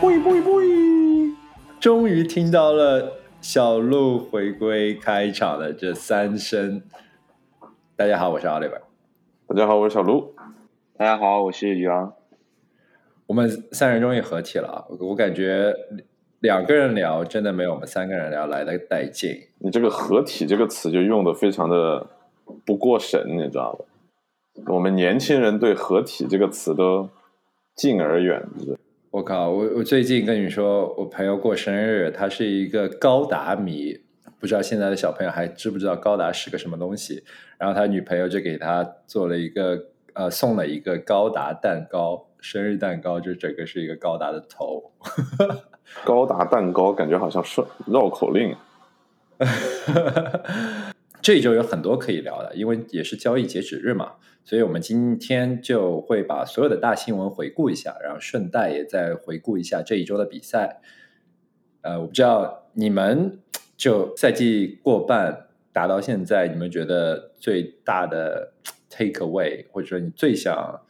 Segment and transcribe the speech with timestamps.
[0.00, 0.60] 不不不！
[1.80, 6.82] 终于听到了小鹿回归开场的这三声。
[7.96, 8.78] 大家好，我是奥利文。
[9.46, 10.34] 大家好，我是小鹿。
[10.98, 12.12] 大家好，我是宇昂。
[13.26, 15.72] 我们三人终于合体了，我感觉
[16.40, 19.30] 两个人聊真的没有我们三个人聊来的带劲。
[19.60, 22.06] 你这个“合体”这个词就用的非常的
[22.66, 23.84] 不过神，你知道吧？
[24.66, 27.10] 我们年轻人对“合体”这个词都
[27.74, 28.78] 敬而远之。
[29.10, 29.50] 我靠！
[29.50, 33.96] 我我最近跟你说，我朋友过生日，他是一个高达迷，
[34.40, 37.22] 不知道现在的小朋友还知不知道高达是个什么东西。
[37.56, 39.80] 然后他女朋友就给他做了一个
[40.14, 44.92] 呃，送了一个高达蛋糕，生日蛋糕，就整个是一个高达的头。
[46.04, 48.56] 高达蛋糕感觉好像是绕口令。
[51.24, 54.12] 这一周有很多可以聊的，因为也是交易截止日嘛。
[54.44, 60.82] 所以我们今天就会把所有的大新闻回顾一下，然后顺带也再回顾一下这一周的比赛。
[61.80, 63.38] 呃，我不知道你们
[63.74, 68.52] 就赛季过半打到现在，你们觉得最大的
[68.90, 70.82] take away，或者说你最想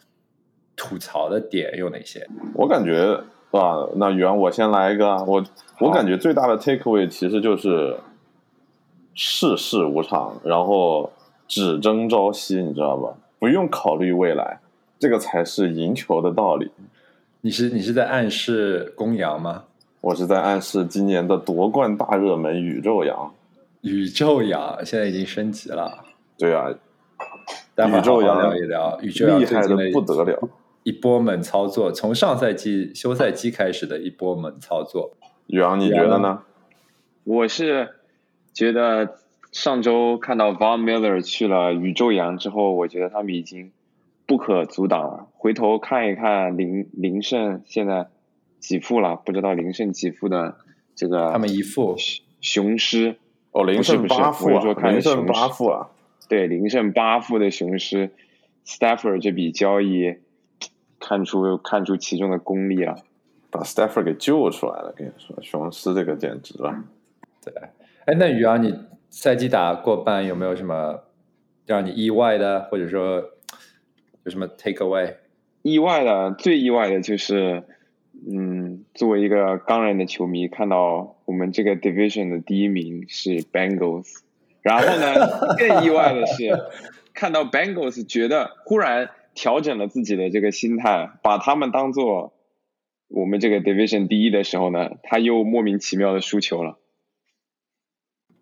[0.74, 2.26] 吐槽的点有哪些？
[2.54, 5.44] 我感觉啊，那袁我先来一个，我
[5.78, 7.96] 我感觉最大的 take away 其实就是
[9.14, 11.10] 世事无常，然后
[11.46, 13.14] 只争朝夕，你知道吧？
[13.38, 14.60] 不用考虑未来，
[14.98, 16.70] 这个才是赢球的道理。
[17.42, 19.64] 你是你是在暗示公羊吗？
[20.00, 23.32] 我是在暗示今年的夺冠大热门宇宙羊。
[23.82, 26.04] 宇宙羊现在已经升级了。
[26.38, 26.70] 对啊，
[27.76, 30.48] 宇宙羊聊一聊，宇宙羊厉害的不得了，
[30.82, 35.12] 一波猛操作，从上赛季休赛期开始的一波猛操作。
[35.46, 36.40] 宇阳，你觉得呢？
[37.24, 37.90] 我是
[38.54, 39.18] 觉得。
[39.54, 43.70] 上周看到 Von Miller 去了宇宙羊之后，我觉得他们已经
[44.26, 45.28] 不可阻挡了。
[45.32, 48.08] 回头看一看林林胜现在
[48.58, 49.14] 几负了？
[49.14, 50.56] 不知道林胜几负的
[50.96, 51.94] 这个他们一负
[52.40, 53.14] 雄狮
[53.52, 55.90] 哦，林胜八负啊，林胜八负啊，
[56.28, 58.10] 对，林胜八负的雄狮
[58.66, 60.16] ，Stafford 这笔交易
[60.98, 62.96] 看出看出其中的功力了，
[63.52, 64.92] 把 Stafford 给救出来了。
[64.96, 66.74] 跟你说，雄狮这个简直了。
[67.44, 67.54] 对，
[68.06, 68.74] 哎，那宇阳你。
[69.16, 71.04] 赛季打过半，有没有什么
[71.66, 73.22] 让你意外的，或者说
[74.24, 75.14] 有什么 take away？
[75.62, 77.62] 意外的，最意外的就是，
[78.28, 84.08] 嗯，作为一个钢人的球迷，看到我们这个 division 的第一名是 Bengals，
[84.62, 86.50] 然后呢，更意外的是
[87.14, 92.34] 看到 Bengals 觉得忽然调整了自己的这个心态，把他们当做
[93.06, 96.80] 我们这个 division 第一的时候呢，他又莫名其妙的输球了。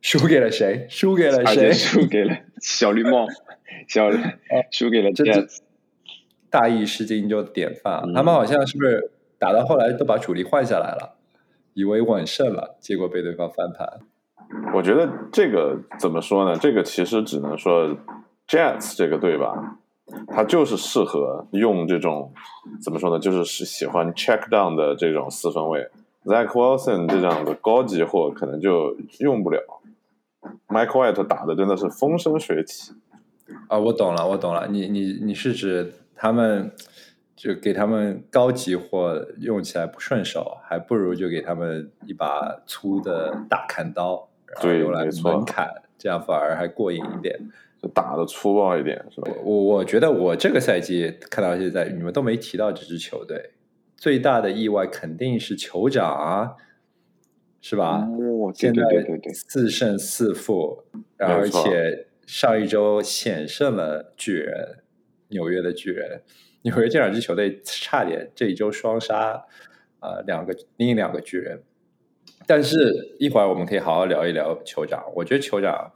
[0.03, 0.87] 输给了谁？
[0.91, 1.73] 输给了谁？
[1.73, 3.25] 输给了小绿帽，
[3.89, 4.11] 小
[4.71, 5.25] 输给了这
[6.51, 8.13] 大意失荆州典范。
[8.13, 11.15] 他们好像是不是打到后来都把主力换下来了，
[11.75, 14.01] 以为稳胜了，结果被对方翻盘。
[14.75, 16.59] 我觉得这个怎么说呢？
[16.61, 17.97] 这个其实只能说
[18.49, 19.79] Jets 这个队吧，
[20.27, 22.35] 他就是适合用这种
[22.83, 23.21] 怎么说呢？
[23.21, 25.89] 就是是喜欢 check down 的这种四分卫。
[26.25, 29.61] Zach Wilson 这样的高级货可能就用不了。
[30.69, 32.93] Mike White 打的真的是风生水起
[33.69, 33.79] 啊！
[33.79, 34.67] 我懂了，我懂了。
[34.69, 36.73] 你你你是指他们
[37.37, 47.39] 就给他们高级货用起来不顺手，还不如就给他们一把粗的大砍刀，然后用来猛砍，这样反而还过瘾一点，
[47.83, 49.31] 就打的粗暴一点，是吧？
[49.45, 53.51] 我我觉得我这个赛季看到现在，你们都没提到这支球队，
[53.97, 56.57] 最大的意外肯定是酋长啊。
[57.65, 58.07] 是吧？
[58.57, 58.83] 现在
[59.33, 60.83] 四胜四负，
[61.17, 64.83] 而且上一周险胜了巨人，
[65.29, 66.23] 纽约的巨人。
[66.63, 69.45] 纽约这两支球队差点这一周双杀
[70.01, 71.63] 啊，两个另两个巨人。
[72.49, 75.05] 但是一会儿我们可以好好聊一聊酋长。
[75.15, 75.93] 我觉得酋长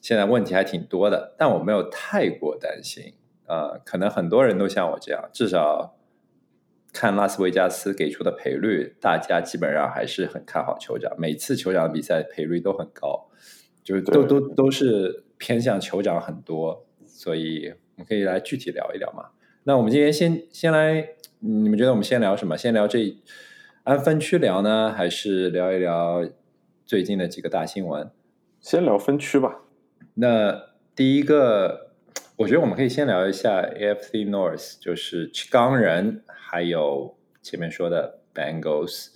[0.00, 3.12] 现在问题还挺多的，但我没有太过担心
[3.44, 3.78] 啊。
[3.84, 5.92] 可能很多人都像我这样，至少。
[6.98, 11.12] 看拉斯维加斯给出的赔率，大家基本上还是很看好酋长。
[11.18, 13.28] 每次酋长比赛赔率都很高，
[13.84, 16.86] 就是都都都是偏向酋长很多。
[17.06, 19.26] 所以我们可以来具体聊一聊嘛。
[19.64, 21.10] 那我们今天先先来，
[21.40, 22.56] 你们觉得我们先聊什么？
[22.56, 23.14] 先聊这
[23.84, 26.26] 按分区聊呢，还是聊一聊
[26.86, 28.10] 最近的几个大新闻？
[28.58, 29.60] 先聊分区吧。
[30.14, 30.62] 那
[30.94, 31.85] 第一个。
[32.38, 39.08] 我觉得我们可以先聊一下 AFC North，就是钢人，还有前面说的 Bengals，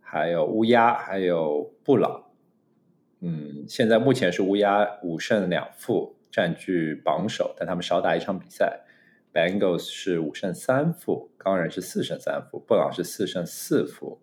[0.00, 2.26] 还有乌鸦，还有布朗。
[3.20, 8.80] 嗯，现在目前是乌鸦五胜两负，占据榜首，但他们少打一场比赛。
[9.32, 14.20] Bengals 是五胜三负，钢人是四胜三负，布朗是四胜四负，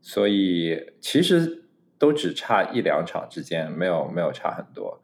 [0.00, 1.62] 所以其实
[1.96, 5.00] 都只差一两场之间，没有没有差很多。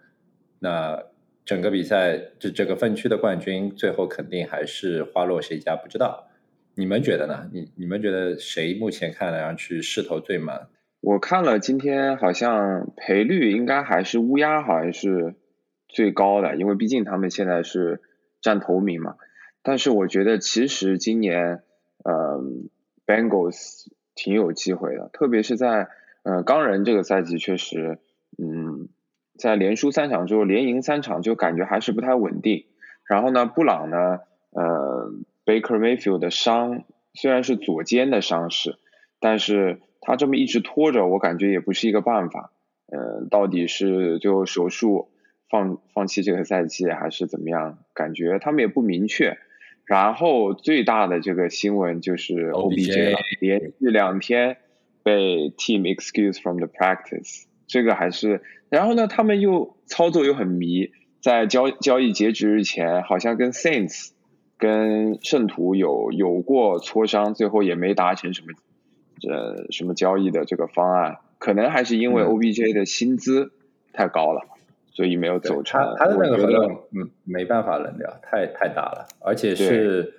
[0.59, 1.05] 那
[1.44, 6.29] 整个比赛这这个分区的冠军，最后肯定还是花落谁家不知道。
[6.75, 7.50] 你们觉得呢？
[7.53, 10.69] 你你们觉得谁目前看来上去势头最猛？
[11.00, 15.35] 我看了今天好像赔率应该还是乌鸦好像是
[15.89, 18.00] 最高的，因为毕竟他们现在是
[18.41, 19.17] 占头名嘛。
[19.62, 21.62] 但是我觉得其实今年
[22.05, 22.41] 呃
[23.05, 25.89] Bengals 挺有机会的，特别是在
[26.23, 27.99] 呃钢人这个赛季确实
[28.39, 28.71] 嗯
[29.43, 32.65] 在连输三场之后连赢三场就感觉还是不太稳定。
[33.06, 34.21] 然后呢布朗呢
[34.53, 35.12] 呃。
[35.44, 36.85] Baker Mayfield 的伤
[37.15, 38.77] 虽然是左肩的伤势，
[39.19, 42.53] 但是他这么一直拖着，我感觉也不是一个办法。
[42.87, 45.09] 嗯，到底是最后手术
[45.50, 47.79] 放放弃这个赛季，还是怎么样？
[47.93, 49.37] 感觉他们也不明确。
[49.85, 54.59] 然后最大的这个新闻就是 OBJ 了连续两天
[55.03, 58.42] 被 Team excuse from the practice，这个还是。
[58.69, 60.90] 然后呢，他们又操作又很迷，
[61.20, 64.10] 在交交易截止日前，好像跟 Saints。
[64.58, 68.52] 跟圣徒有有过磋商，最后也没达成什么
[69.28, 73.50] 呃什么交易的这个方案，可能还是因为 OBJ 的薪资
[73.92, 74.42] 太高了，
[74.92, 75.80] 所以没有走成。
[75.80, 80.14] 他他的那个合同嗯没办法扔掉，太太大了，而且是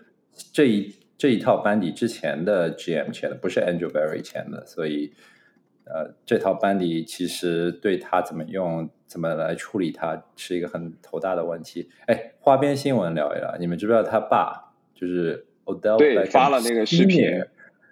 [0.51, 5.13] 这一这一套班底之前的 GM 签的，不是 Andrew Berry 签的，所以
[5.85, 8.89] 呃这套班底其实对他怎么用。
[9.05, 11.87] 怎么来处理他是一个很头大的问题。
[12.07, 17.45] 哎，花边新闻聊一聊，你们知不知道他爸就是 Odell 对发了那个视频，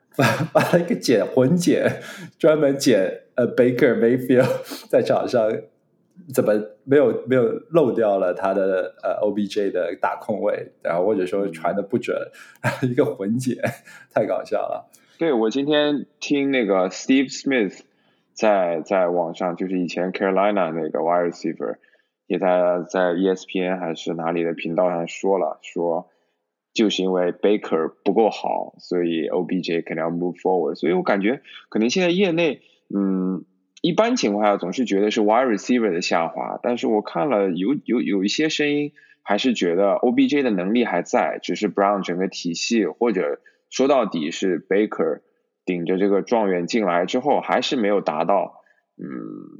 [0.09, 2.01] 发发了一个剪混剪，
[2.39, 4.49] 专门剪呃 Baker Mayfield
[4.89, 5.55] 在场上
[6.33, 6.53] 怎么
[6.85, 12.17] 没有没有漏掉了他的呃 OBJ 的打空位，然后或者说传的不准，
[12.81, 13.57] 一个混剪，
[14.11, 14.89] 太搞笑了。
[15.21, 17.81] 对我今天听那个 Steve Smith。
[18.33, 21.75] 在在网上，就是以前 Carolina 那个 wide receiver
[22.25, 26.09] 也在在 ESPN 还是哪里的频道上说了，说
[26.73, 30.73] 就是因为 Baker 不够好，所以 OBJ 肯定要 move forward。
[30.73, 33.45] 所以我感觉可能现在业内，嗯，
[33.83, 43.39] 一般情况下总是觉得是 wide receiver 的下滑，但是我看了有有有一些声音，还是觉得 OBJ 的能力还在，只是 Brown 整个体系或者
[43.71, 45.21] 说到底是 Baker。
[45.63, 48.63] 顶着这个状元进来之后，还是没有达到，
[48.97, 49.06] 嗯，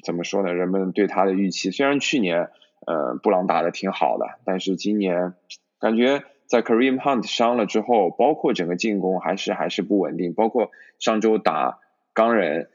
[0.04, 0.52] 怎么说呢？
[0.52, 2.50] 人们对他的预期，虽然去年，
[2.88, 5.36] 呃，布朗打的挺好的，但是今年
[5.80, 11.78] 感觉在 Kareem Hunt 伤了之后，包括整个进攻还是还是不稳定，包括上周打
[12.14, 12.72] 钢人，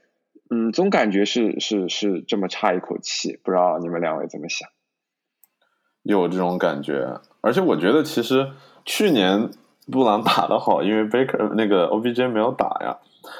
[0.49, 4.69] 嗯，总感觉是是是这么差一口气，不知道你们两位怎么想？
[6.05, 8.53] 有这种感觉，而且我觉得其实
[8.85, 9.50] 去年
[9.91, 12.99] 布朗打得好，因为 Baker 那个 OBJ 没有打呀。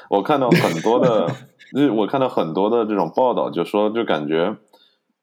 [0.09, 1.27] 我看到很多的，
[1.75, 4.55] 就我看到很多的这种报道，就说就感觉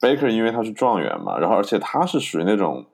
[0.00, 2.86] Baker 因为他是状元嘛，然后而且他是属于那种，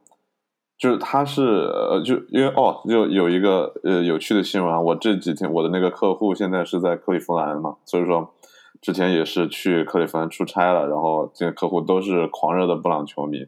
[0.79, 8.33] 就是他是呃，就因为哦，就有一个呃有趣的新闻啊，我这几天我的那个客户现在是在克利夫兰嘛，所以说
[8.81, 13.47] 之前也是去克利夫兰出差了，然后这个客户都是狂热的布朗球迷，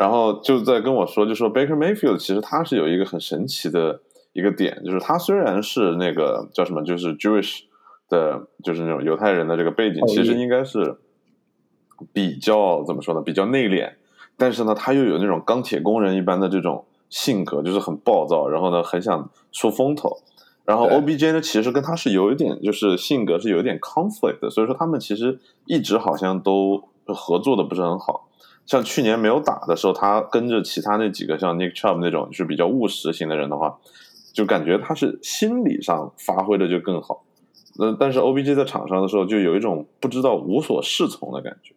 [0.00, 4.00] 然后就在跟我说，就说 Baker Mayfield 其实他是有一个很神奇的。
[4.32, 7.62] 一个点就是，他虽然是那个叫什么，就是 Jewish
[8.08, 10.98] 的，就是那种犹太人的这个背景，其实应该是
[12.12, 13.94] 比较怎么说呢，比较内敛。
[14.36, 20.18] 但是呢，他又有那种钢铁工人一般的这种性格，就是很暴躁，然后呢，很想出风头。
[20.64, 28.28] 然后 OBJ 呢，其实跟他是有一点，就是性格是有一点 conflict 的，所以说他们其实一直好像都合作的不是很好。
[28.70, 33.78] 像去年没有打的时候，他跟着其他那几个像 Nick Chubb 那种就是比较务实型的人的话。
[34.32, 37.24] 就感觉他是心理上发挥的就更好，
[37.80, 41.74] 那但是 OBJ 在场上的时候就有一种不知道无所适从的感觉。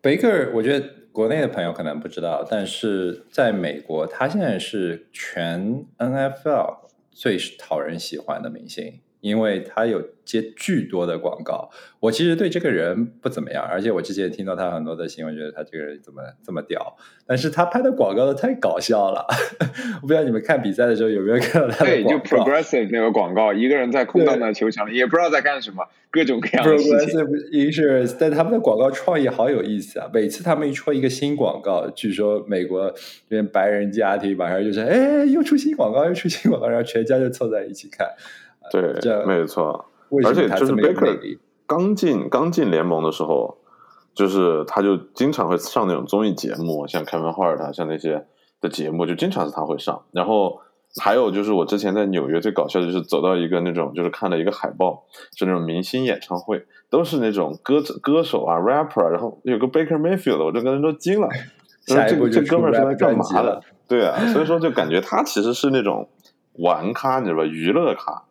[0.00, 6.76] Baker，我觉得国内的朋友可能不知道，但是在美国，他现在是全 NFL
[7.10, 9.00] 最讨人喜欢的明星。
[9.20, 11.70] 因为他有接巨多的广告，
[12.00, 16.96] 我其实对这个人不怎么样，而且我之前听到他很多的新闻，觉得他这个人怎么这么屌，
[17.26, 19.26] 但是他拍的广告都太搞笑了。
[20.02, 22.24] 我不知道你们看比赛的时候有没有看到他的广告？
[22.24, 27.20] 对，就 Progressive 那个广告，一个人在空荡的球场里，也不知道在干什么，各种各样的事情。
[27.20, 30.08] Progressive Insurance，但他们的广告创意好有意思啊！
[30.12, 38.06] 每次他们一出一个新广告，据说美国这边白人家庭马上就是哎，又出新广告，又出新广告，然后全家就凑在一起看。
[38.70, 39.86] 对，没错，
[40.24, 43.58] 而且就是 Baker 刚进刚进联盟的时候，
[44.14, 48.26] 就是他就经常会上那种综艺节目，像 Kevin Hart，像那些
[48.60, 50.02] 的节目，就经常是他会上。
[50.12, 50.60] 然后
[51.00, 55.04] 还有就是我之前在纽约最搞笑的就是走到一个那种就是看了一个海报，
[55.36, 61.28] 是那种明星演唱会，都是那种歌歌手啊 rapper，然后有个 Baker Mayfield，我整个人都惊了。
[61.88, 63.62] 这个这哥们儿是来干嘛的？
[63.88, 66.06] 对啊，所以说就感觉他其实是那种
[66.58, 67.44] 玩咖，你知道吧？
[67.44, 68.24] 娱乐咖，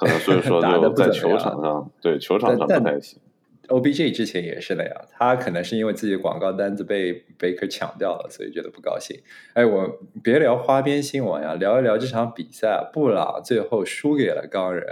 [0.00, 3.20] 可能所以说 就在球场上，对球场上不太行。
[3.68, 9.20] O B J 之前也是那样，他可能是因为自己广告单子被 Baker 抢掉了，所以觉得不高兴。
[9.52, 14.84] 哎，我别聊花边新闻呀，聊一聊这场比赛，布朗最后输给了钢人。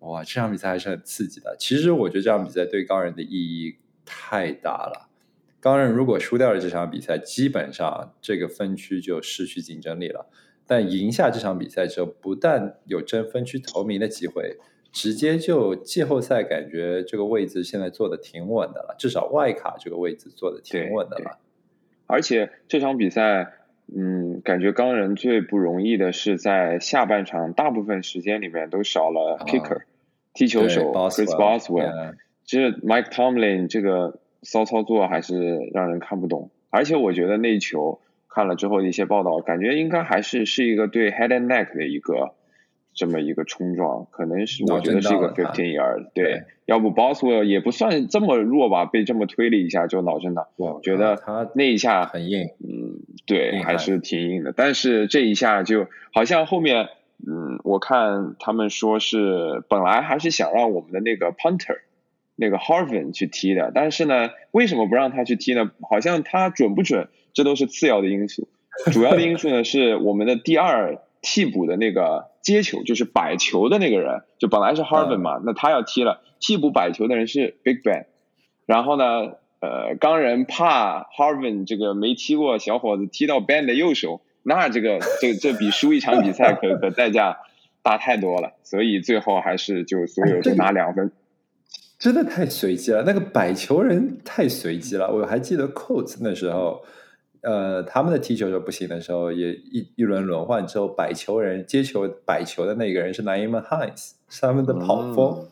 [0.00, 1.56] 哇，这场比赛还是很刺激的。
[1.58, 5.08] 其实我觉得这场比赛对钢人的意义太大了。
[5.60, 10.26] 钢人如果输掉了这场比赛，基本上这个分区就失去竞争力了。
[10.72, 14.56] 但赢下这场比赛之后，不但有争分区头名的机会，
[14.90, 21.38] 直接就季后赛感觉这个位置现在坐的挺稳的了，至少外卡这个位置坐的挺稳的了。
[22.06, 23.52] 而且这场比赛，
[23.94, 29.82] 嗯，感觉钢人最不容易的是在下半场大部分时间里面都少了 kicker
[30.32, 32.14] 踢球手 Chris Boswell，
[32.44, 34.18] 就是 Mike Tomlin 这个。
[34.44, 38.00] 骚操作还是让人看不懂，而且我觉得那球
[38.34, 42.34] 看了之后的一些报道，感觉应该还是是一个对 head and neck 的一个
[42.94, 56.88] 这么一个冲撞，可能是我觉得是一个 fifteen yard，对，要不 Boswell 也不算这么弱吧，被这么推了一下就脑震荡，我觉得他那一下很硬，嗯，对，还是挺硬的，但是这一下就好像后面，
[57.26, 61.78] 嗯，我看他们说是本来还是想让我们的那个 punter。
[62.36, 65.70] 那个 Harvin 去踢的，但是呢，为什么不让他去踢呢？
[65.88, 68.48] 好像他准不准，这都是次要的因素。
[68.90, 78.06] 主要的因素呢，是我们的第二替补的那个接球，就是摆球的那个人，就本来是 Harvin 嘛，那他要踢了，替补摆球的人是 Big Ben。
[78.64, 87.40] 然后呢，呃，钢人怕 Harvin 这个没踢过小伙子踢到 Ben 的右手，那这个这这比输一场比赛可可代价
[87.82, 91.12] 大太多了，所以最后还是就所有就拿两分。
[92.02, 95.08] 真的太随机了，那个摆球人太随机了。
[95.08, 96.82] 我还记得 Coach 那时候，
[97.42, 105.46] 呃，他们的踢球就不行的时候，也一一轮轮换之后，摆球人接球摆球的那个人是 Naeem Hines，是他们的跑锋，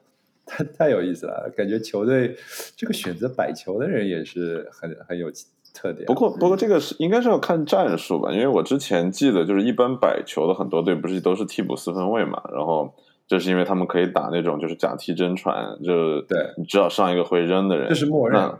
[0.44, 1.48] 太太有意思了。
[1.56, 2.34] 感觉球队
[2.74, 5.30] 这个选择摆球的人也是很很有
[5.72, 6.04] 特点。
[6.06, 12.92] 不过不过这个是应该是要看战术吧，因为我之前记得就是一般摆球的很多队不是都是替补四分卫嘛，然后。
[13.30, 18.50] 就是因为他们可以打那种就是假踢真传，就对你知道上一个会扔的人，这是默认。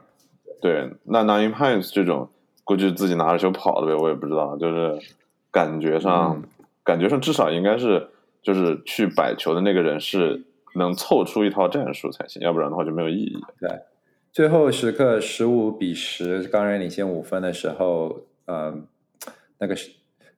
[0.63, 2.29] 对，那 Nine Pines 这种
[2.63, 4.57] 估计自己拿着球跑的呗，我也不知道。
[4.57, 4.97] 就是
[5.51, 6.41] 感觉上，
[6.85, 8.11] 感觉上至少应该是
[8.45, 10.45] 就是去摆球的那个人是
[10.77, 13.37] 能凑出一套战术才行，要不然的话就没有意义。
[13.59, 13.69] 对，
[14.31, 18.87] 最后时刻十五比十，刚人领先五分的时候，嗯，
[19.59, 19.91] 那个是。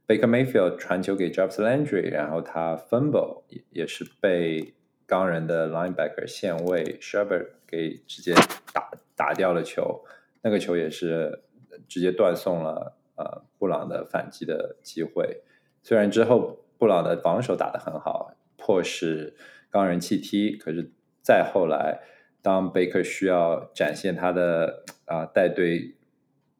[0.06, 4.74] Baker Mayfield 传球给 Jobs Landry，然后他 fumble 也也是被
[5.06, 8.34] 钢人的 linebacker 线位 Sherbert 给直接
[8.72, 10.04] 打打掉了球，
[10.42, 11.44] 那个球也是
[11.88, 15.42] 直接断送了呃布朗的反击的机会。
[15.82, 19.34] 虽然之后布朗的防守打得很好，迫使
[19.70, 20.90] 钢人弃踢，可是
[21.22, 22.00] 再后来，
[22.42, 25.94] 当 Baker 需要展现他的啊带队。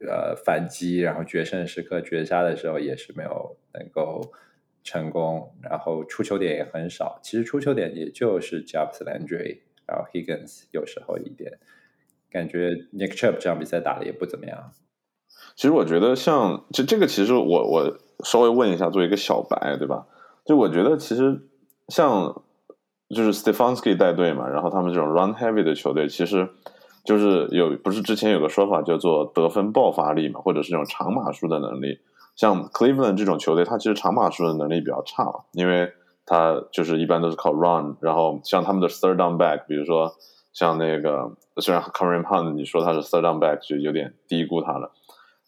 [0.09, 4.33] 呃，反击，然后决胜时刻绝杀的时候也是没有能够
[4.83, 7.21] 成功，然后出球点也很少。
[7.23, 11.59] 其实出球点也就是 Jobs Landry，然后 Higgins 有时候一点，
[12.31, 14.73] 感觉 Nick Chubb 这场比赛打的也不怎么样。
[15.55, 20.07] 其实我觉得像这这个，其实我我稍微问一下，作为一个小白，对吧？
[20.45, 21.49] 就我觉得其实
[21.89, 22.43] 像
[23.09, 26.49] 就是 Stefanski 带队嘛，然后他们这种 Run Heavy 的球队，其实。
[27.05, 31.99] 就是有不是之前有个说法叫做得分爆发力嘛，或者是这种长码数的能力。
[32.37, 35.93] 像 Cleveland 这种球队，它其实长码数的能力比较差，因为
[36.25, 37.97] 它就是一般都是靠 run。
[38.01, 40.13] 然后像他们的 third down back，比如说
[40.53, 44.93] 像那个虽然 Kareem Hunt 你说他是 third down back 就有点低估他了，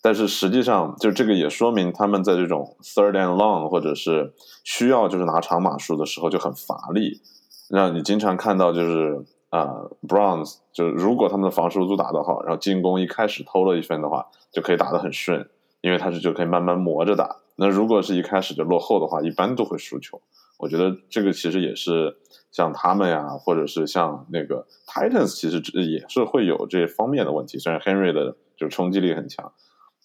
[0.03, 4.35] 但是实际上就这个也说明他们在这种 third and long 或者是
[4.65, 7.23] 需要就是拿长码数的时候就很乏力，
[7.71, 9.25] 让你经常看到就是。
[9.55, 15.49] 啊，Browns 就是如果他们的防守组打得好，然后进攻一开始偷了一分的话，就可以打得很顺，
[15.81, 17.37] 因为他是就可以慢慢磨着打。
[17.55, 20.21] 那如果是一开始就落后的话，一般都会输球。
[20.59, 22.17] 我觉得这个其实也是
[22.51, 27.57] 像他们呀，或者是像那个 Titans，其实也是会有这方面的问题。
[27.57, 29.53] 虽然 Henry 的就冲击力很强，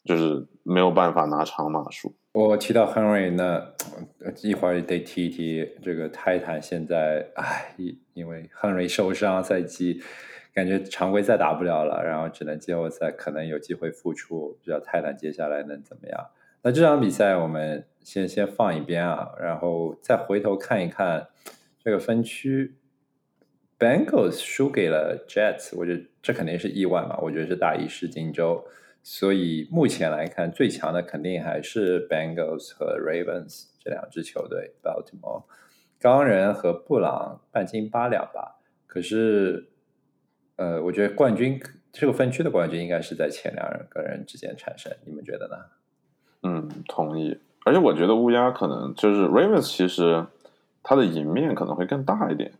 [0.06, 2.13] 就是没有办法拿长码数。
[2.34, 3.74] 我提到 Henry，那
[4.41, 6.62] 一会儿得提一提这个泰坦。
[6.62, 10.01] 现在，唉，因因为 Henry 受伤，赛季
[10.53, 14.58] 感觉常规赛打不了了，然后只能季后赛可能有机会复出。
[14.60, 16.29] 不知道泰坦接下来能怎么样？
[16.62, 21.27] 那这场比赛我们先先放一边啊，然后再回头看一看
[21.82, 22.75] 这个分区
[23.79, 28.65] ，Bengals 输给了 Jets，我觉得这肯定是意外嘛，我觉得是大意失荆州。
[29.01, 34.74] 所以目前来看，最强的肯定还是 Bengals 和 Ravens 两支球队。
[34.81, 35.43] Baltimore
[36.00, 38.60] 钢人和布朗半斤八两吧。
[38.88, 39.69] 可是，
[40.55, 44.91] 呃，我觉得冠军这个分区的冠军应该是在前两人个人之间产生。
[45.05, 45.55] 你们觉得呢？
[46.43, 47.38] 嗯，同意。
[47.65, 50.25] 而且我觉得乌鸦可能就是 Ravens，其实
[50.81, 52.53] 它的赢面可能会更大一点。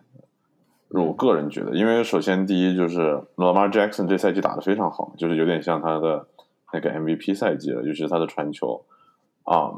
[0.90, 6.28] 我个人觉得，因为首先第一就是 Lamar Jackson 这赛季打的非常好，就是有点像他的
[6.74, 8.86] 那个 MVP 赛季了，尤其是他的传球
[9.44, 9.72] 啊，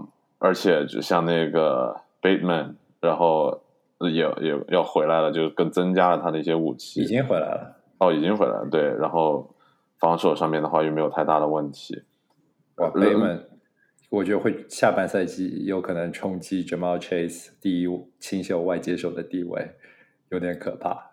[0.43, 3.61] 而且就像那个 Bateman，然后
[3.99, 7.01] 也也要回来了，就更增加了他的一些武器。
[7.01, 7.75] 已经回来了。
[7.99, 8.67] 哦，已经回来了。
[8.71, 9.53] 对，然后
[9.99, 12.01] 防守上面的话又没有太大的问题。
[12.77, 13.43] 哇，Bateman，
[14.09, 19.75] 我觉得会下半赛季有可能冲击 Jamal Chase 第一清秀外接手的地位。
[20.29, 21.11] 有点可怕，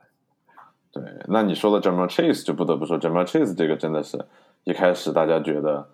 [0.91, 1.03] 对。
[1.27, 4.17] 那你说的 Jamal Chase 就不得不说 Jamal Chase 这个真的是
[4.65, 5.87] 一开始大家觉得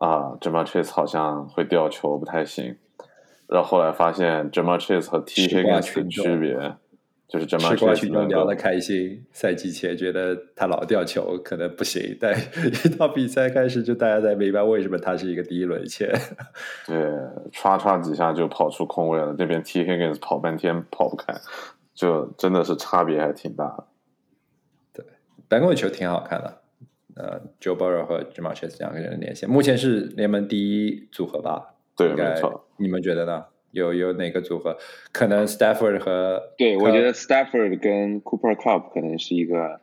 [0.00, 2.76] 啊，Jamal Chase 好像会掉球不太行，
[3.46, 6.74] 然后后来发现 Jamal Chase 和 T Higgins 的区别
[7.28, 16.08] 就是 Jamal Chase 聊得开心，赛季前觉得他老掉球可能不行，但一到比赛开始就大家才明白为什么他是一个第一轮签。
[16.88, 16.96] 对，
[17.52, 21.32] 唰唰几下就跑出空位了，那边 T Higgins 跑半天跑不开。
[21.92, 23.84] 就真的是差别还挺大的，
[24.94, 25.04] 对，
[25.48, 26.62] 白宫的球挺好看的，
[27.16, 31.74] 呃，Joe Burrow 和 Jamal Chase 两个人的连线，目前是联盟第一组合吧？
[31.96, 32.66] 对，没错。
[32.76, 33.44] 你们觉得呢？
[33.72, 34.76] 有有哪个组合？
[35.12, 39.80] 可能 Stafford 和对我觉得 Stafford 跟 Cooper Cup 可能是一个，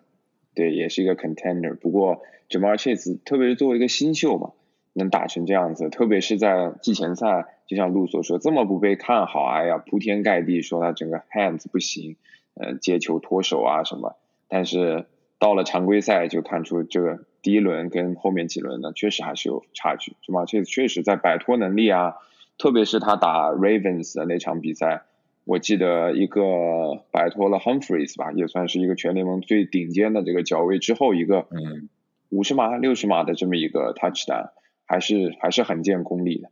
[0.54, 1.76] 对，也是一个 contender。
[1.76, 4.52] 不过 Jamar Chase 特别是作为一个新秀嘛。
[4.94, 12.16] 能打成这样子，特别是在季前赛，就像陆所说，这么不被看好，哎呀，铺天盖地说他整个 hands 不行，
[12.56, 14.16] 呃，接球脱手啊什么。
[14.48, 15.06] 但是
[15.40, 20.46] 到了常规赛，就看出这个第一轮跟后面几轮呢，确实还是有差距，是吧？
[20.46, 22.16] 这确实在摆脱能力啊，
[22.58, 25.04] 特别是他打 Ravens 的那场比赛，
[25.46, 31.90] 我记得一个摆脱了 Humphreys 吧，也算是一个全联盟最顶尖的这个脚位之后一个，嗯，
[32.30, 34.52] 五十码六十码的这么一个 touchdown。
[34.90, 36.50] 还是还是很见功力的。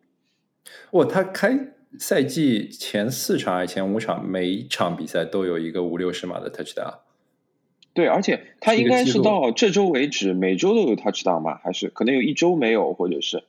[0.92, 1.58] 哇，他开
[1.98, 6.96] 赛季前四场还是前五场，每一场比赛都有一个五六十码的 touchdown。
[7.96, 11.60] 对，而且他应该是到这周为止，每周都有 touchdown 吧？
[11.64, 13.44] 还是可能有一周没有，或者是？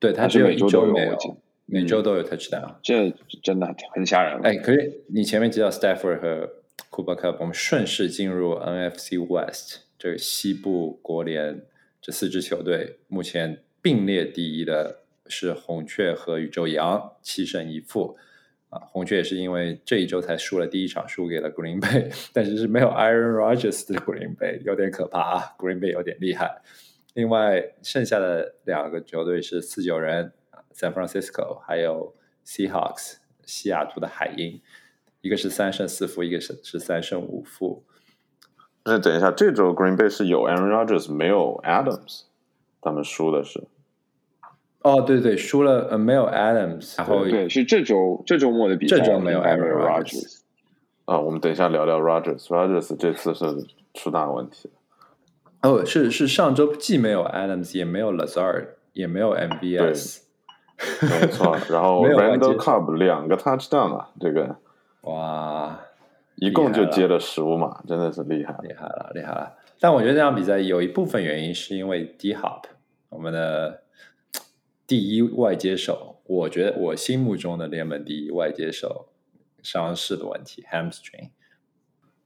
[0.00, 2.74] 对他只有一周没有，每周都有 touchdown。
[2.82, 4.40] 这真的很吓人。
[4.42, 6.50] 哎，可是你前面提到 Stafford 和
[6.90, 11.62] Cooper Cup，我们顺势进入 NFC West 这个西部国联
[12.02, 13.60] 这四支球队，目前。
[13.84, 18.16] 并列第一的是红雀和宇宙羊，七胜一负
[18.74, 18.82] 啊！
[18.90, 26.60] 红雀也是因为这一周才输了第一场，输给了 Green Bay， 但是是没有 Iron Rogers 的 Green Bay，有点可怕啊！Green Bay 有点厉害。
[27.14, 30.32] 另外剩下的两个球队是四九人
[30.74, 34.60] San Francisco，还有 Seahawks 西雅图的海鹰，
[35.20, 37.84] 一个是三胜四负，一个是是三胜五负。
[38.84, 42.24] 那等一下，这周 Green Bay 是有 Aaron Rodgers，没有 Adams，
[42.80, 43.62] 他们输的是。
[44.84, 50.40] 哦，对对，输了呃，没有 Adams，然后对，是这周这周末的比赛，这周没有 Aaron Rodgers。
[51.06, 53.46] 啊，我们等一下聊聊 Rodgers，Rodgers 这次是
[53.94, 55.70] 出大问题了。
[55.70, 60.20] 哦，是是上周既没有 Adams，也没有 Lazard，也没有 MBS，
[61.00, 61.56] 没错。
[61.72, 64.54] 然后 Randall Cobb 两个 Touchdown 啊，这个
[65.04, 65.80] 哇，
[66.36, 69.54] 一共就接了十五码，真的是厉害，厉害了，厉害了。
[69.80, 72.64] 但我觉得这场比赛有一部分原因是因为 D Hop，
[73.08, 73.80] 我们的。
[74.86, 79.08] 第一外接手，我觉得我心目中的联盟第一外接手
[79.62, 81.30] 伤势的问题，hamstring。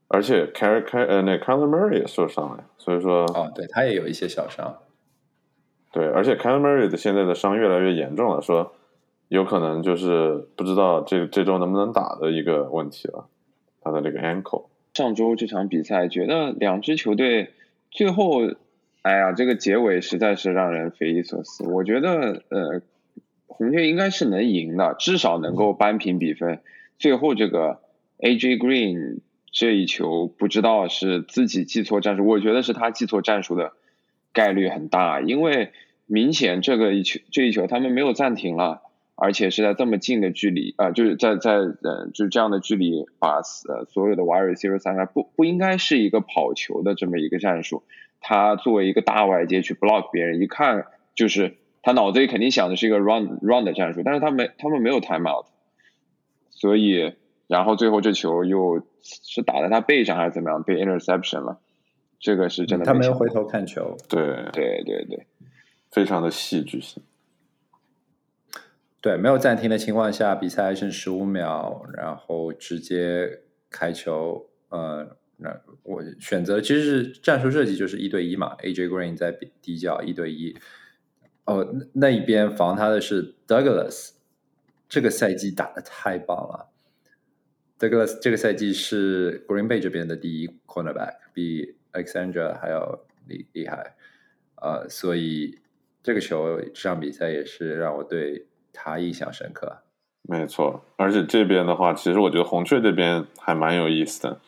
[0.09, 4.79] 而且 Car Car 呃，那 Carl Murray 也受伤了，所以说哦，对他也有一些小伤。
[5.93, 8.73] 对，而且 Carl Murray 的现在的伤越来越严重了，说
[9.29, 13.29] 有可能就是不知道这这周能不能打的一个问题了，
[13.81, 14.67] 他的这个 ankle。
[14.95, 17.53] 上周这场比赛，觉得两支球队
[17.89, 18.41] 最后。
[19.01, 21.63] 哎呀，这个结尾实在是让人匪夷所思。
[21.67, 22.81] 我觉得，呃，
[23.47, 26.59] 红雀应该是能赢的，至少能够扳平比分。
[26.97, 27.79] 最后这个
[28.19, 29.19] AJ Green
[29.51, 33.71] 这一球，不知道是自己记错战术，我觉得是他记错战术的
[34.33, 35.71] 概率很大，因为
[36.05, 38.81] 明显这个一球这一球他们没有暂停了，
[39.15, 47.83] 而且是在这么近的距离啊，就是在在呃就这样的距离把呃所有的 wide receiver 散开，不不应该是一个跑球的这么一个战术。
[48.21, 55.45] 他作为一个大外接去 block 别人，一看就是他脑子里肯定想的是一个 run run 的战术，但是他没他们没有 timeout，
[56.49, 57.15] 所以
[57.47, 61.59] 然后最后这球又是打在他背上还是怎么样被 interception 了，
[62.19, 62.85] 这个是真的。
[62.85, 65.25] 他没有回头看球，对对对对，
[65.91, 67.01] 非常的戏剧性。
[69.01, 74.45] 对，没有暂停的情况下，比赛还剩十五秒，然后直接开球。
[74.69, 78.55] 呃，那我选择其实是战术设计，就是一对一嘛。
[78.57, 80.55] AJ Green 在底角一对一。
[81.45, 84.11] 哦，那一边防他的是 Douglas，
[84.87, 86.69] 这个赛季打的太棒了。
[87.79, 93.95] Douglas 这个赛季是 Green Bay 这边的第一 cornerback，比 Alexander 还要厉厉害。
[94.55, 95.59] 呃，所以
[96.03, 98.45] 这个球这场比赛也是让我对。
[98.71, 99.79] 他印象深刻，
[100.21, 100.85] 没错。
[100.95, 104.39] 而且这边的话，其实我觉得红雀这边还蛮有意思的。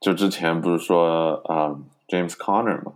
[0.00, 1.76] 就之前不是说啊
[2.08, 2.94] ，James Conner 嘛，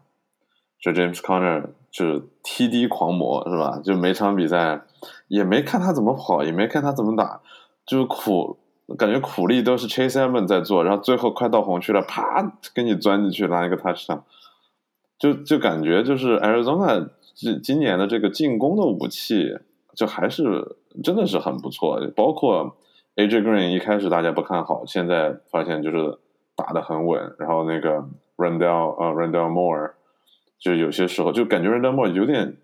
[0.80, 3.80] 就 James Conner 就是 TD 狂魔是吧？
[3.82, 4.82] 就每场比赛
[5.28, 7.40] 也没看他怎么跑，也没看他怎么打，
[7.86, 8.58] 就是苦，
[8.98, 14.22] 感觉苦力都是 Chase Edmonds 在做，然后最后快到红区了，啪给你钻进去拿一个 touchdown，
[15.18, 19.58] 就就感觉就是 Arizona 今今年的这个进攻的武器。
[19.92, 22.76] 就还是真的是很不错，包括
[23.16, 26.16] AJ Green 一开始大家不看好，现在发现就是
[26.60, 27.34] 打的很稳。
[27.38, 28.04] 然后那个
[28.36, 29.92] Randall 呃 Randall Moore，
[30.58, 32.56] 就有些时候就感觉 Randall Moore 有点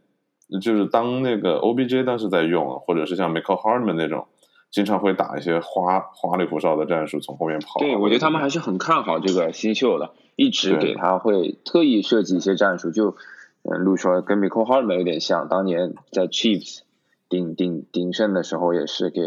[0.61, 4.27] 就是当那个 OBJ 当时在用，或者是像 Michael Hardman 那种，
[4.71, 7.81] 经常会打一些花花里胡哨的战术，从后面跑。
[7.81, 13.17] 对，我觉得他们还是很看好这个新秀的，一直给他会特意设计一些战术，就
[13.63, 16.81] 嗯，路说跟 Michael Hardman 有点像，当年在 Chiefs。
[17.29, 19.21] 鼎鼎鼎盛的时候，也是给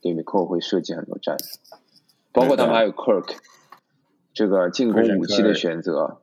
[0.00, 1.58] 给 m i c o 会设计很多战术，
[2.32, 3.34] 包括他们还有 Kirk
[4.32, 6.18] 这个进攻武器的选择。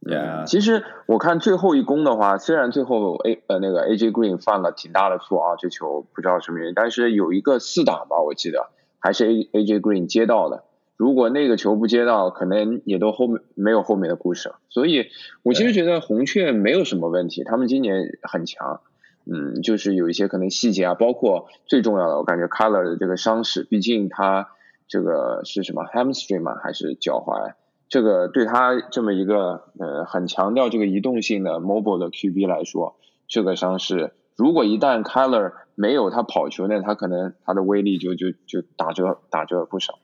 [0.00, 8.68] Yeah，其实我看最后一攻的话，虽然最后 A 呃那个 AJ Green 犯了挺大的错啊，这球不知道什么原因，但是有一个四档吧，我记得
[9.00, 10.64] 还是 A AJ Green 接到的。
[10.96, 14.58] 如果那个球不接到，可能也都后面没有后面的故事了。
[14.68, 15.08] 所以
[15.42, 18.80] 我其实觉得红雀没有什么问题，他们今年很强。
[19.30, 24.48] 嗯，就是有一些可能细节啊，包括最重要的，我感觉 Color 的这个伤势，毕竟他
[24.88, 27.52] 这个是什么 Hamstring 吗，还是脚踝？
[27.88, 32.96] 这个对他这么一个呃很强调这个移动性的 Mobile 的 QB 来说，
[33.26, 39.98] 这个伤势，如果一旦 Color 没有他跑球，那他可能他的威力就就就打折打折不少。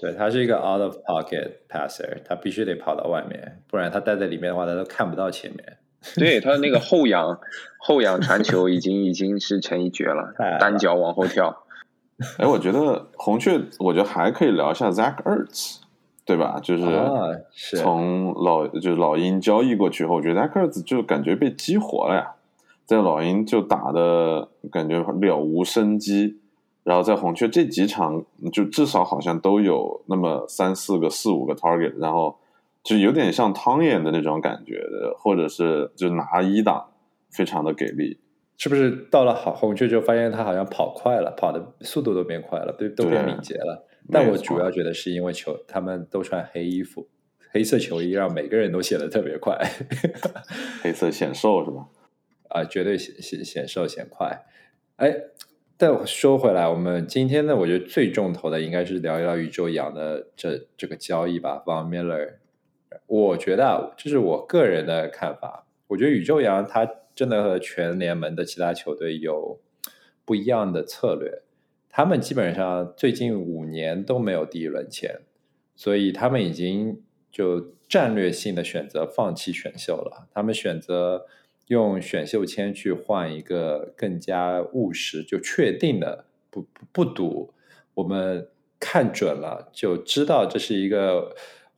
[0.00, 5.78] 对他是一个 Out of Pocket Passer，他必须得跑到外面，不然他待在里面的话，他都看不到前面。
[6.16, 7.38] 对他的那个后仰
[7.78, 11.63] 后仰传球已经已经是成一绝了，单脚往后跳。
[12.38, 15.78] 哎，我觉得红雀，我觉得还可以聊一下 Zach Ertz，
[16.24, 16.58] 对吧？
[16.62, 16.84] 就是
[17.76, 22.34] 从老就是老鹰交易过去后，我觉得 Zach Ertz 就感觉被激活了呀，
[22.84, 26.38] 在老鹰就打的感觉了无生机，
[26.82, 32.36] 然后在红雀这几场就至少好像都有那么三四个、四五个 target，然后。
[32.84, 36.84] 就有点像汤眼的那种感觉的，或者是就拿一档，
[37.30, 38.18] 非常的给力，
[38.56, 39.06] 是不是？
[39.10, 43.86] 到了好红雀就发现他好像跑快了，跑的速度都变快了，都都变敏捷了。
[44.12, 47.08] 但我主要觉得是因为球，他们都穿黑衣服，
[47.50, 49.58] 黑色球衣让每个人都显得特别快，
[50.82, 51.88] 黑色显瘦是吧？
[52.48, 54.44] 啊，绝对显显显瘦显快。
[54.96, 55.12] 哎，
[55.76, 62.34] 但说回来，我们今天呢，我觉得最重头的应该是聊一聊宇宙羊的这这个交易吧，Von Miller。
[63.06, 65.66] 我觉得啊，这是我个人的看法。
[65.88, 69.60] 我觉得宇宙羊他真的和全联盟的其他球队有
[70.24, 71.42] 不一样的策略。
[71.88, 75.20] 他们基本上最近五年都没有第一轮签，
[75.76, 80.28] 所以他们已经就战略性的选择放弃选秀了。
[80.32, 81.26] 他们选择
[81.68, 87.54] 用选秀签去换一个更加务实、就确定的不不不赌。
[87.94, 88.48] 我们
[88.80, 91.34] 看准了，就知道这是一个。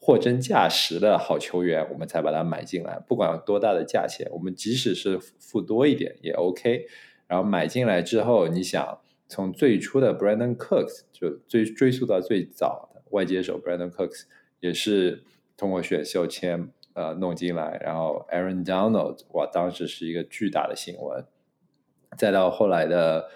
[0.06, 2.96] 货真价实的好球员，我们才把它买进来。
[3.08, 6.86] 不管多大的价钱，我们即使是付多一点也 OK。
[7.26, 14.26] 然后买进来之后，你想从最初的 Brandon Cooks 就追追溯到最早的外接手 Brandon Cooks，
[14.60, 15.24] 也是
[15.56, 17.76] 通过选秀签呃弄进来。
[17.82, 21.24] 然后 Aaron Donald，哇，当时是一个巨大的新闻。
[22.16, 23.28] 再到后来的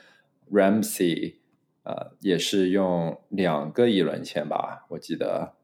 [0.52, 1.35] Ramsey，
[1.83, 5.54] 呃，也是用两个一轮签吧，我记得。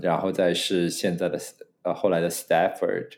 [0.00, 1.38] 然后再是现在的
[1.82, 3.08] 呃后来的 Stafford，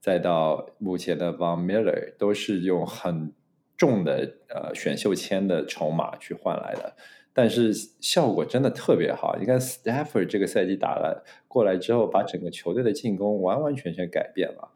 [0.00, 3.32] 再到目前的 Von Miller，都是用很
[3.76, 6.94] 重的呃选秀签的筹码去换来的，
[7.32, 9.36] 但是效果真的特别好。
[9.38, 14.70] 你看 Stafford 这个赛季打了过来之后，把整个球队的进攻完完全全改变了，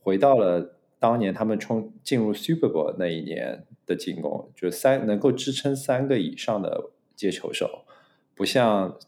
[0.00, 7.84] 回到了当年他们冲进入 Super Bowl 那一年的进攻，就三能够支撑三个以上的接球手，
[8.34, 8.98] 不像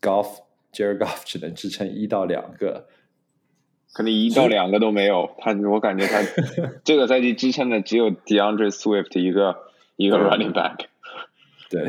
[0.00, 0.45] Golf
[0.76, 2.86] Jared Golf 只能支撑一到两个，
[3.94, 5.30] 可能一到两个都没有。
[5.38, 6.20] 他我感觉他
[6.84, 9.56] 这个赛季支撑的只有 DeAndre Swift 一个
[9.96, 10.86] 一个 Running Back。
[11.70, 11.86] 对。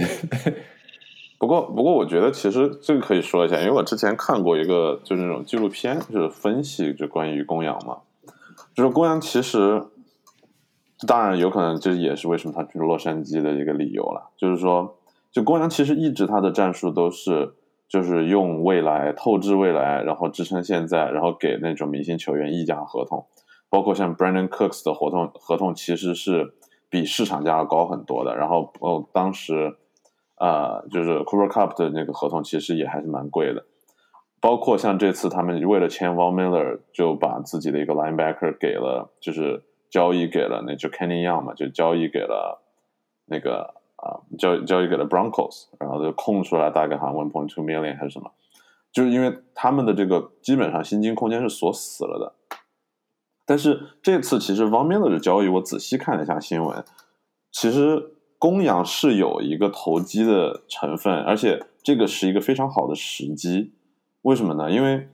[1.40, 8.00] 不过，不过，我觉得其实这个可以说一下，因为我之前看过一个就是那种纪录片，就是分析就关于公羊嘛，
[8.74, 9.84] 就是公羊其实，
[11.06, 14.98] 当然有可能这也是为什么他去洛杉矶的一个理由了，就是说，
[15.32, 17.54] 就公羊其实一直他的战术都是
[17.88, 23.26] 就是用未来透支未来，然后支撑现在，然后给那种明星球员溢价合同，
[23.70, 26.54] 包括像 Brandon Cooks 的合同合同其实是
[26.90, 29.78] 比市场价要高很多的，然后哦当时。
[30.40, 33.66] 啊，就是 Cooper Cup 的那个合同其实也还是蛮贵的，
[34.40, 42.62] 包括像这次他们为了签 Von Miller，就把自己的一个 linebacker 给了，就是交易给了那就 Kenny Young 嘛，就交易给了
[43.26, 48.32] 那个啊交交易给了 Broncos，然后就空出来大概好像 one point two million 还是什么，
[48.92, 52.58] 就是因为他们的这个基本上薪金空间是锁死了的，
[53.46, 56.84] 但是这次其实 Von Miller 的交易我仔细看了一下新闻，
[57.52, 58.14] 其实。
[58.40, 63.74] 公羊是有一个投机的成分，而且这个是一个非常好的时机。
[64.22, 64.70] 为什么呢？
[64.70, 65.10] 因为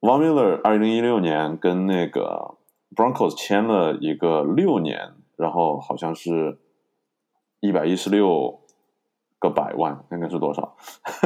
[0.00, 2.54] Von Miller 二零一六年跟那个
[2.94, 6.60] Broncos 签了一个六年，然后好像是
[7.66, 8.60] 一百一十六
[9.38, 10.76] 个百万，那个是多少？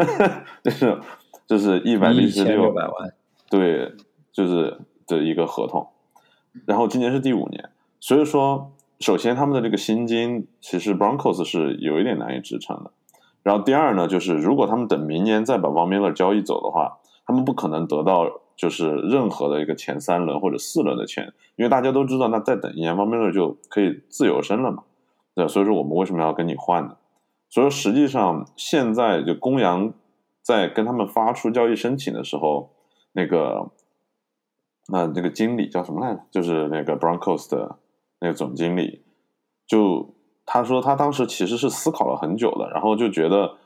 [0.63, 0.99] 就是
[1.47, 3.13] 就是一百一十六百万，
[3.51, 3.93] 对，
[4.31, 5.89] 就是的一个合同。
[6.67, 7.71] 然后今年是第五年，
[8.01, 8.73] 所以说。
[9.01, 12.91] 首先，他们的这个薪金其实 Broncos 是有一点难以支撑的。
[13.45, 24.83] 然后第二呢，就是如果他们等明年再把 Von Miller 交易走的话，他们不可能得到就是任何的一个前三轮或者四轮的钱，因为大家都知道，那再等一年 Von Miller 就可以自由身了嘛。
[25.39, 26.97] 对，所以说我们为什么要跟你换呢？
[27.49, 29.93] 所以说实际上现在就公羊
[30.43, 32.71] 在跟他们发出交易申请的时候，
[33.13, 33.71] 那个
[34.89, 36.21] 那那个经理叫什么来着？
[36.31, 37.79] 就是那个 Broncos 的。
[38.21, 39.05] 那个总经理
[39.65, 40.13] 就
[40.45, 43.59] 他说，他当时其实是思考了很久的，然后就觉得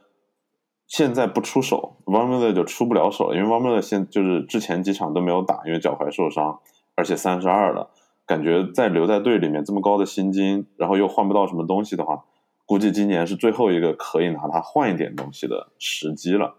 [0.87, 3.67] 现在不出手 v a n m i l l e r 就出不了手了，因为 v a n m
[3.67, 6.61] i l l e r 现就是之前几场都没有打，因为脚踝受伤，
[6.95, 7.89] 而且三十二了，
[8.33, 12.25] 感觉在留在队里面这么高的薪金，然后又换不到什么东西的话，
[12.65, 16.55] 估计今年是最后一个可以拿他换一点东西的时机了。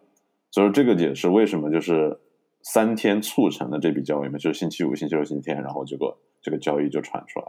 [0.52, 2.20] 所以这个也是为什么就是
[2.62, 7.48] 三天促成的这笔交易嘛，就是星期五、星期六、星期天，然后结果这个交易就传出来。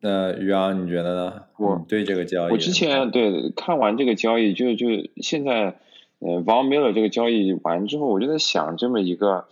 [0.00, 1.42] 那于洋，你觉得呢？
[1.58, 5.76] 我对这个交易，我之前对看完这个交易，就就现在，
[6.18, 9.46] 呃，Von Miller 这个交易完之后，我就在想这么一个，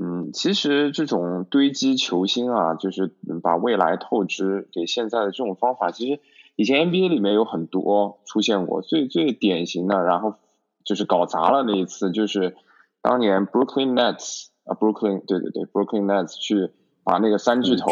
[0.00, 6.20] 嗯，其实这种堆积球星啊，就是把未来透支给现在的这种方法，其实
[6.56, 10.36] 以前 NBA 里面有很多出现过，最最典型的，然后
[10.84, 12.56] 就是搞砸了那一次，就是
[13.02, 16.70] 当年 Brooklyn Nets 啊，Brooklyn 对对对，Brooklyn Nets 去
[17.04, 17.90] 把那个三巨头。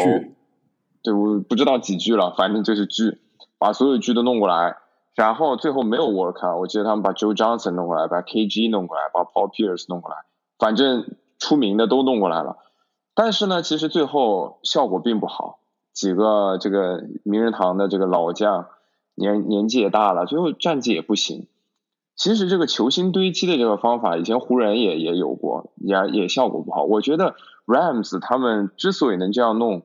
[1.03, 3.17] 对，我不知道几巨了，反正就是巨，
[3.57, 4.77] 把所有巨都弄过来，
[5.15, 10.17] 然后最后没有 work，我记得他们把 Joe Johnson 弄过来，把 KG 弄过来，把 Paul Pierce 弄过来，
[10.59, 12.57] 反正出名的都弄过来了，
[13.15, 15.59] 但是呢，其实最后效果并不好，
[15.91, 18.67] 几个这个名人堂的这个老将，
[19.15, 21.47] 年年纪也大了，最后战绩也不行。
[22.15, 26.83] 其实这个球星堆积的这个方法，以前湖人也也有过，也也效果不好。
[26.83, 29.81] 我觉得 Rams 他们之所以能这样弄。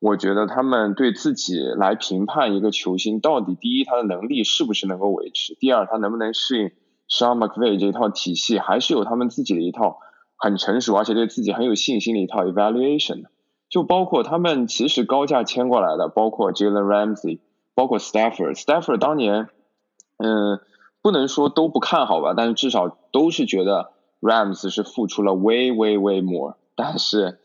[0.00, 6.70] 我觉得他们对自己来评判一个球星，到底第一他的能力是不是能够维持，第二他能不能适应
[7.08, 9.98] Sean McVay 这套体系，还是有他们自己的一套
[10.38, 13.24] 很成熟而且对自己很有信心的一套 evaluation。
[13.68, 17.40] 就包括他们其实高价签过来的，包括 Jalen Ramsey，
[17.74, 18.58] 包括 Stafford。
[18.58, 19.48] Stafford 当年，
[20.16, 20.60] 嗯，
[21.02, 23.90] 不能说都不看好吧，但是至少都是觉得
[24.22, 27.40] Rams 是付出了 way way way more，但是。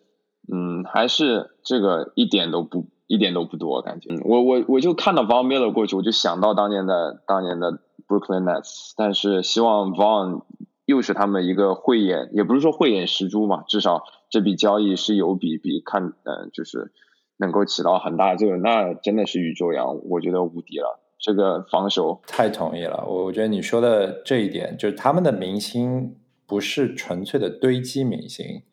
[0.52, 4.10] 嗯，还是这个一点都不一点都不多，感觉。
[4.26, 7.80] 我我我就看到 Von Miller 过去，我就想到当年的当年的
[8.10, 8.92] Brooklyn Nets。
[8.98, 10.42] 但是希望 Von
[10.86, 16.92] 又是他们一个慧眼，也不是说慧眼识珠嘛，至少这笔交易是有比比看，呃，就是
[17.38, 18.62] 能够起到很大作用。
[18.62, 21.00] 那真的是宇宙洋，我觉得无敌了。
[21.20, 26.16] 这个防守太同意了，我我觉得你说的这一点，就是他们的明星
[26.46, 28.64] 不是纯粹的堆积明星。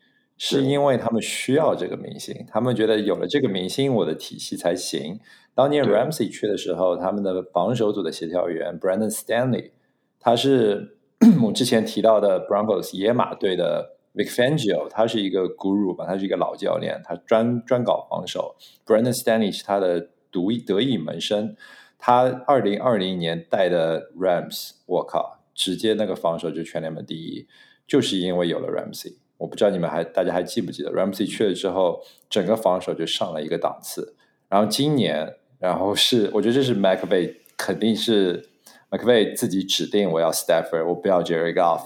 [0.42, 5.20] 是因为他们需要这个明星，他们觉得有了这个明星，我的体系才行。
[5.55, 9.73] 当年 Ramsey 去的时候，他们的防守组的协调员 Brandon Stanley，
[10.18, 10.96] 他是
[11.44, 18.56] 我之前提到的 Broncos 野马队的 Vic Fangio，他是一个 guru 吧，他是一个老教练，他专专搞防守。
[18.87, 21.54] Brandon Stanley 是他的独一得意门生。
[21.98, 27.46] 他二零二零年带的 Rams，我靠，直接那个防守就全联盟第一，
[27.87, 29.16] 就是因为有了 Ramsey。
[29.37, 34.16] 我不知道你们还大家还记不记得 Ramsey 去了之后，整个防守就上了一个档次。
[34.48, 38.49] 然后今年，然后是我觉得这是 McVay 肯定是
[38.90, 41.83] McVay 自己指定我要 Stafford，我不要 Jerry Goff。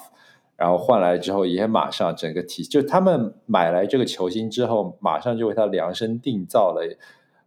[0.57, 6.97] 然后换来之后，也马上整个体就他们买来这个球星之后，马上就为他量身定造了。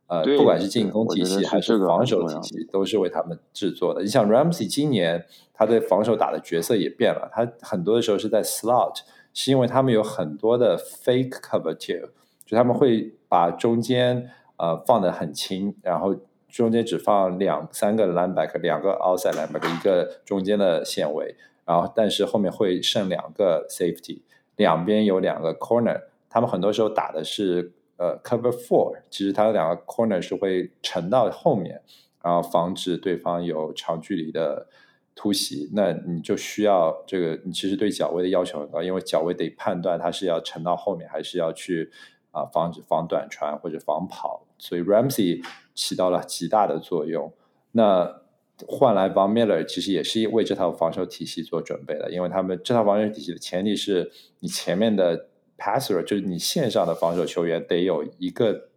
[0.07, 4.01] 呃，不管是进攻体系还是防守体系，都是为他们制作的。
[4.01, 8.99] 你像 Ramsey 今年他的防守打的角色也变了，他很多的时候是在 slot，
[9.33, 12.09] 是因为他们有很多的 fake cover two，
[12.45, 16.15] 就他们会把中间呃放的很轻，然后
[16.57, 24.21] 中间只放两三个 linebacker，两个 outside linebacker，一个中间的线位，然后但是后面会剩两个 safety，
[24.55, 27.73] 两边有两个 corner，他们很多时候打的是。
[27.99, 31.81] 呃，cover four，其实它两个 corner 是会沉到后面，
[32.21, 34.67] 然后防止对方有长距离的
[35.15, 35.67] 突袭。
[35.73, 41.89] 那你就需要这个，你其实对脚位的要求很高，因为脚位得判断它是要沉到后面，还是要去
[42.29, 44.45] 啊防止防短传或者防跑。
[44.59, 45.43] 所以 Ramsey
[45.77, 47.31] 起到了极大的作用。
[47.71, 48.21] 那
[48.67, 54.11] 换来 Von Miller 其实也是为这套防守体系做准备的，因为他们这套防守体系的前提是
[54.41, 55.27] 你前面的。
[55.59, 58.69] passer 就是你线上的防守球员得有一个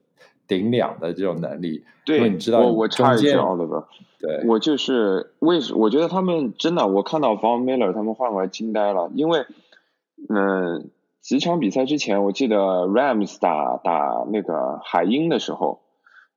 [0.49, 3.87] 顶两的这种能力，对，你知道我我插一句啊，对吧？
[4.19, 9.45] 对，我就是为什我觉得他们真的，我看到 Von Miller 他们换过来惊呆了，因为
[10.31, 10.89] 嗯
[11.21, 15.83] 几场比赛之前，我记得 Rams 打打那个海鹰的时候，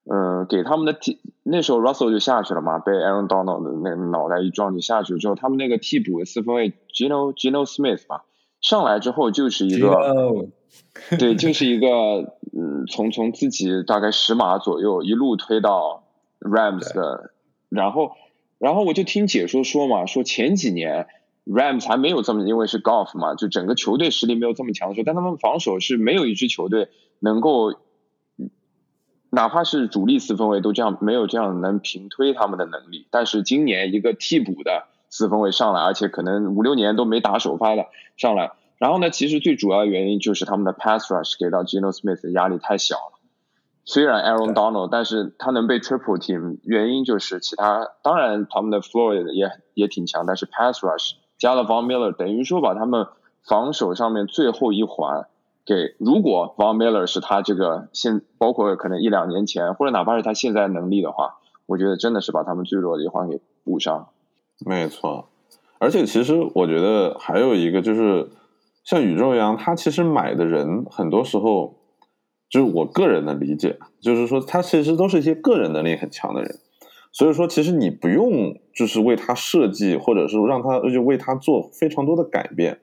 [0.05, 8.25] 嗯，给他们的替那时候 Russell 就下去了嘛，被 Aaron Donald 的那脑袋一撞就下去了之后，他们那个替补的四分卫 Gino Gino Smith 吧。
[8.61, 10.47] 上来之后就是一个，
[11.19, 11.87] 对，就是一个，
[12.57, 16.05] 嗯，从从自己大概十码左右一路推到
[16.39, 17.31] Rams 的，
[17.67, 18.11] 然后，
[18.59, 21.07] 然后我就听解说说嘛，说前几年
[21.45, 26.87] Rams 还没有这么，因为是 Golf 嘛，就整个球队实力没有这么强的时候，但他们防守是没有一支球队
[27.19, 27.73] 能够，
[29.33, 34.85] 哪怕是主力四分卫都这样，没有这样能平推他们的能力，但是今年一个替补的。
[35.15, 37.85] 四分卫上来，而且可能五六年都没打首发的
[38.17, 38.53] 上来。
[38.79, 43.19] 然后呢，其实最主要的原因就是他们的 pass rush 给到 Geno Smith 的压力太小了。
[43.85, 47.89] 虽然 Aaron Donald，但是他能被 triple team，原因就是其他。
[48.01, 53.05] 当然他们的 Floyd 也也挺强，但是 pass rush 加了 Von Miller，等于说把他们
[53.43, 55.27] 防守上面最后一环
[55.65, 55.95] 给。
[55.99, 64.10] 如果 Von Miller 是他这个现，包括可能一两年前，或者哪怕是他现在能力的话，我觉得真的是把他们最弱的一环给补上。
[64.65, 65.30] 没错，
[65.80, 68.30] 而且其实我觉得还有一个就是，
[68.84, 71.76] 像宇宙一样，他其实买的人很多时候，
[72.49, 76.60] 就是我个人的理解，就是说他其实都是一些个人能力很强的人，
[77.12, 82.80] 所以说其实你不用就是为他设计，或者是让他就为他做非常多的改变，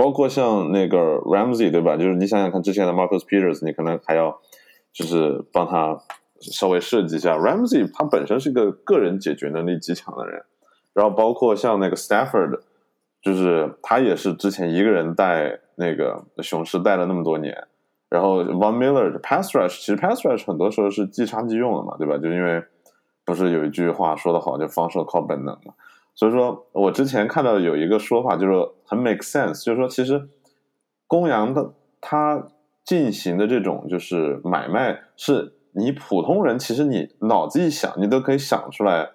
[0.00, 1.94] 包括像那个 Ramsey 对吧？
[1.94, 4.40] 就是你想想看，之前的 Marcus Peters，你可能还要
[4.94, 5.98] 就是帮他
[6.40, 10.42] 稍微设计一下 Ramsey，他本身是个个人解决能力极强的人。
[10.94, 12.60] 然后包括像那个 Stafford，
[13.20, 17.66] 就是他也是之前一个人带那个雄狮带了那么多年。
[18.08, 22.16] 然后 Von Miller pass rush，其实 pass rush 很多时候是即插即用的嘛，对吧？
[22.16, 22.64] 就因为
[23.26, 25.74] 不是有一句话说的好，就防守靠本能嘛。
[26.20, 28.52] 所以说我之前看到有一个说法，就是
[28.84, 30.28] 很 make sense，就是说其实
[31.06, 32.46] 公羊的他
[32.84, 39.12] 进行的这种就是买卖，是你普通人其实你脑子一想，你都可以想出来。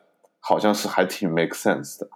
[0.48, 2.08] 好像是还挺 make sense 的，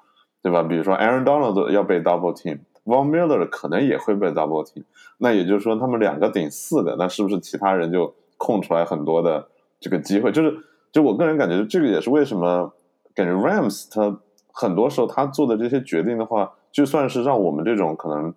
[0.43, 0.61] 对吧？
[0.61, 4.83] 比如说 Aaron Donald 要被 double team，Von Miller 可能也会被 double team，
[5.17, 9.47] 那也就是说他们两个顶四个，那是不是其他人就空出来很多的
[9.79, 10.31] 这个机会？
[10.31, 10.55] 就是，
[10.91, 12.71] 就我个人感觉，这个也是为什么
[13.15, 14.19] 感觉 Rams 他
[14.61, 18.33] 很多时候他做的这些决定的话，就算是让我们这种可能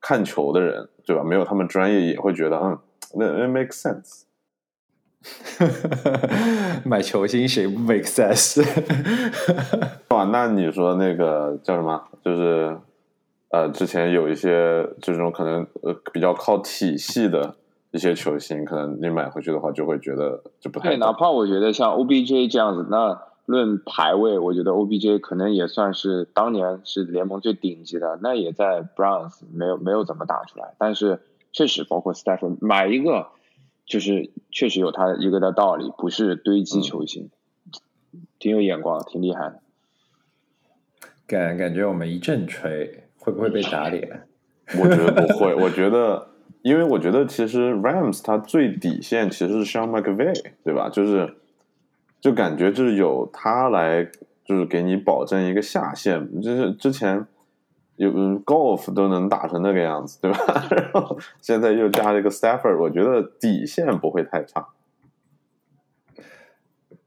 [0.00, 1.22] 看球的人，对吧？
[1.22, 2.78] 没有他们专业，也会觉得嗯，
[3.14, 4.22] 那那 make sense。
[6.84, 8.64] 买球星谁不 make sense？
[10.08, 12.00] 哇，那你说那个叫什么？
[12.24, 12.78] 就是
[13.50, 17.54] 呃，之前有一些这种可能呃比较靠体系的
[17.90, 20.88] 一些球星，可能你买回去的话，就会觉得就不太。
[20.90, 31.20] 对，哪怕我觉得像 OBJ 这样子，那论排位，我觉得 OBJ 可能也算是当年是联盟最顶级的，那也在 Browns 没有没有怎么打出来，但是
[31.52, 33.28] 确实包括 Stephen 买一个。
[33.86, 37.30] 就是确实有他一个的道理，不是堆积球星，
[38.40, 39.60] 挺有眼光，挺厉害的。
[41.24, 44.26] 感感觉我们一阵吹，会不会被打脸？
[44.76, 46.30] 我觉得不会，我觉得，
[46.62, 50.34] 因为我觉得其实 Rams 它最底线其实是 Sean McVay，
[50.64, 50.88] 对吧？
[50.88, 51.36] 就是
[52.26, 54.04] 就感觉就是有他来，
[54.44, 56.40] 就是给你保证一个下限。
[56.42, 57.24] 就是之前
[57.94, 58.10] 有
[58.40, 60.66] Golf 都能打成那个样子，对吧？
[60.74, 64.70] 然后现在又加了一个 Stafford，我觉得底线不会太差。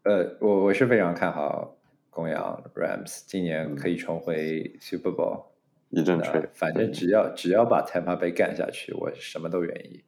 [0.04, 1.76] 呃，我我是非常看好
[2.10, 5.44] 公羊 Rams 今年可以重回 Super Bowl。
[5.90, 10.02] 一阵吹，反正只要只要把 Tampa 被干下去，我什么都愿意。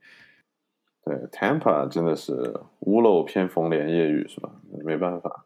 [1.03, 4.51] 对，Tampa 真的是屋漏偏逢连夜雨，是吧？
[4.83, 5.45] 没办法。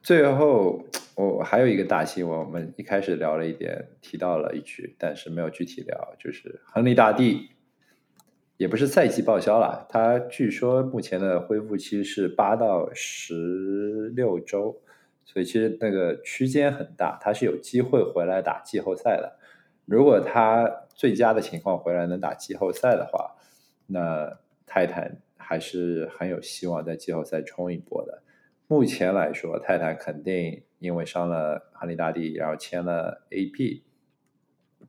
[0.00, 0.84] 最后，
[1.16, 7.50] 我还有一个大新闻，我们一开始聊了一点，提到了一句，但是没有具体聊，就是亨利大帝，
[8.56, 14.80] 也不是赛季报销了，他据说目前的恢复期是八到十六周，
[15.24, 19.36] 所以其实那个区间很大，他是有机会回来打季后赛的。
[19.84, 23.34] 如果他最佳的情况回来能打季后赛的话，
[23.88, 28.22] 那泰坦还是很有希望在季后赛冲一波的。
[28.66, 33.84] 目前来说，泰坦肯定因为伤了哈利大帝，然后签了 A.P.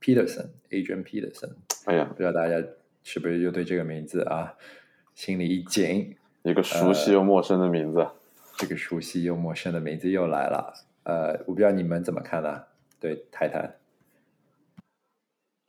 [0.00, 1.52] Peterson，Adrian Peterson。
[1.86, 2.60] 哎呀，不知道大家
[3.04, 4.54] 是不是又对这个名字啊
[5.14, 6.16] 心里一紧？
[6.42, 8.06] 一个熟悉又陌生的名字。
[8.56, 10.74] 这个熟悉又陌生的名字又来了。
[11.04, 12.64] 呃，我不知道你们怎么看呢？
[12.98, 13.77] 对泰坦。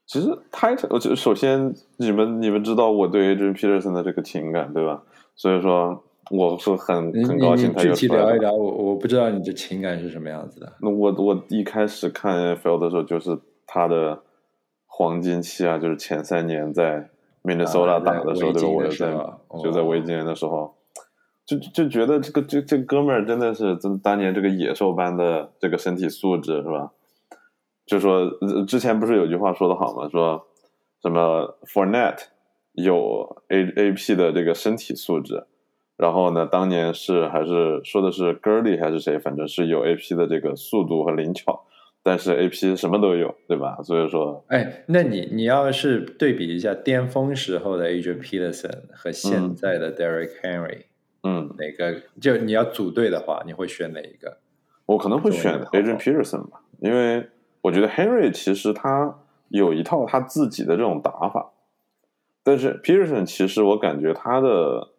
[0.09, 5.03] 其实，Titan，我就首先你们你们知道我对 Adrian Peterson 的这个情感对吧？
[5.35, 10.73] 所以说我是很很高兴他有具体聊一聊，我我不知道你的情感是什么样子的。
[10.81, 13.37] 那我我一开始看 NFL 的时候，就是
[13.67, 14.19] 他的
[14.87, 17.07] 黄金期啊，就是前三年在
[17.43, 18.63] Minnesota 打的时候，对
[19.13, 19.37] 吧？
[19.47, 20.73] 我在就在维京人的时候，
[21.45, 26.93] 就就觉得这个这这哥们儿真的是真当年这个野兽般的这个身体素质是吧？
[27.89, 28.29] 就说
[28.67, 30.07] 之前不是有句话说的好吗？
[30.11, 30.45] 说
[31.01, 32.19] 什么 Fornet
[32.73, 35.45] 有 A A P 的这个身体素质，
[35.97, 41.65] 然后呢，当年是还是说的是 Gurley 还是谁，反正是有 A P 的这个速度和灵巧，
[42.03, 43.79] 但是 A P 什么都有，对吧？
[43.81, 50.83] 所以说，哎，那你你要是对比一下巅峰时候的 Adrian Peterson 和现在的 Derek Henry，
[51.23, 54.37] 嗯，哪个就你要组队的话，你会选哪一个？
[54.85, 57.27] 我可能会选 Adrian Peterson 吧，因为。
[57.69, 59.15] 我觉得 Henry 其实他
[59.49, 61.51] 有一套他自己的这种打法，
[62.43, 64.89] 但是 Peterson 其实我感觉他的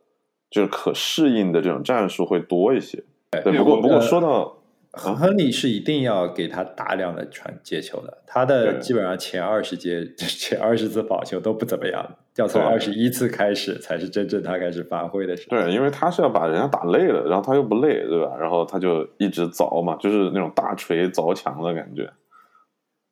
[0.48, 3.02] 就是可适应的这种战术会多一些。
[3.32, 4.58] 对，不过不过说到
[4.92, 15.56] 亨利是一定要给他大量的传接球的，他的基本上前二十节 前二十次保球都不怎么样，要从二十一次开始才是真正他开始发挥的时候。
[15.56, 18.36] 对，因为他是要把人家打累了，然后他又不累，对吧？
[18.38, 22.08] 然后他就一直凿嘛，就是那种大锤凿墙的感觉。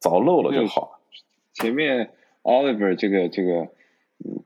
[0.01, 1.01] 凿漏了就好。
[1.55, 2.11] 前面
[2.43, 3.69] Oliver 这个这个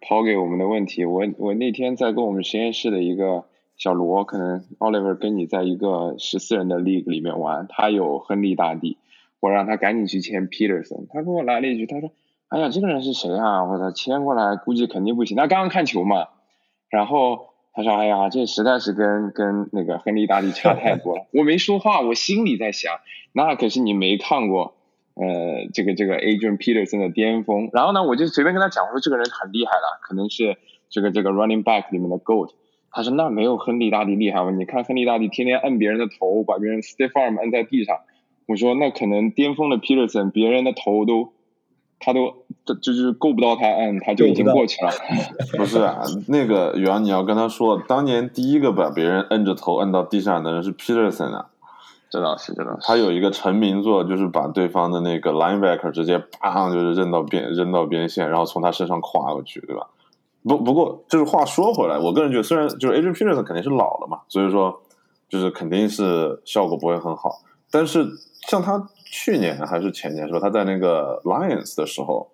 [0.00, 3.44] 抛给我们的问题，我我那天在跟我们实验室的一个
[3.76, 8.96] 小罗，可能 Oliver 跟你在一个十四人的 league 里面玩，他有亨利大帝，
[9.40, 12.10] 我让他赶紧去签 Peterson，他跟我来了一句，他说
[12.48, 13.64] ：“哎呀，这个人是谁啊？
[13.64, 16.28] 我操，签过来估计肯定不行。”他刚刚看球嘛，
[16.88, 21.26] 然后他说：“哎呀，这实在是跟跟那个亨利大帝差太多了。
[21.32, 23.00] ”我没说话，我心里在想，
[23.32, 24.74] 那可是你没看过。
[25.14, 30.56] 呃，这个这个 Adrian Peterson 的巅峰，然后呢，我就随便跟他讲我说，这个人很厉害了，可能是
[30.88, 32.50] 这个这个 running back 里面的 goat。
[32.90, 34.50] 他说那没有亨利大帝厉害吗？
[34.50, 37.96] 你看亨利大帝天天摁别人的头，把别人 stiff arm 摁在地上。
[38.46, 41.32] 我说那可能巅峰的 Peterson，别人的头都
[41.98, 44.90] 他都这就是够不到他摁，他就已经过去了。
[45.56, 51.50] 不是啊，那个袁你要跟他说，当年第一个把别人摁着头摁到地上的人是 Peterson 啊。
[52.12, 52.76] 这倒是，这倒是。
[52.82, 59.86] 他有一个成名作，就是把对方的那个 linebacker 直接砰就是扔到边扔到边线，然后从他身上跨过去，对吧？
[60.44, 64.82] 不不过，就是话说回来，我个人觉得，虽然就是 Adrian Peterson 肯定是老了嘛，所以说
[65.30, 67.40] 就是肯定是效果不会很好。
[67.70, 68.06] 但是
[68.46, 70.38] 像他去年还是前年，是吧？
[70.38, 72.28] 他在那个 Lions 的时候，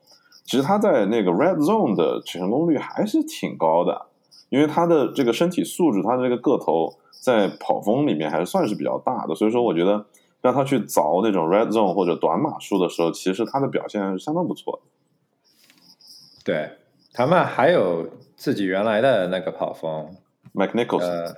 [0.45, 4.07] 其实他在那个 Red Zone 的成功率还是挺高的，
[4.49, 6.95] 因为他的这个身体素质，他的这个个头。
[7.20, 10.06] 在跑风里面还是算是比较大的，所以说我觉得
[10.40, 16.02] 让他去凿那种 red zone 或者短码数的时候，其实他的表现是相当不错的。
[16.44, 16.70] 对
[17.12, 20.16] 他们还有自己原来的那个跑风
[20.54, 21.34] ，Mike Nicholson，呃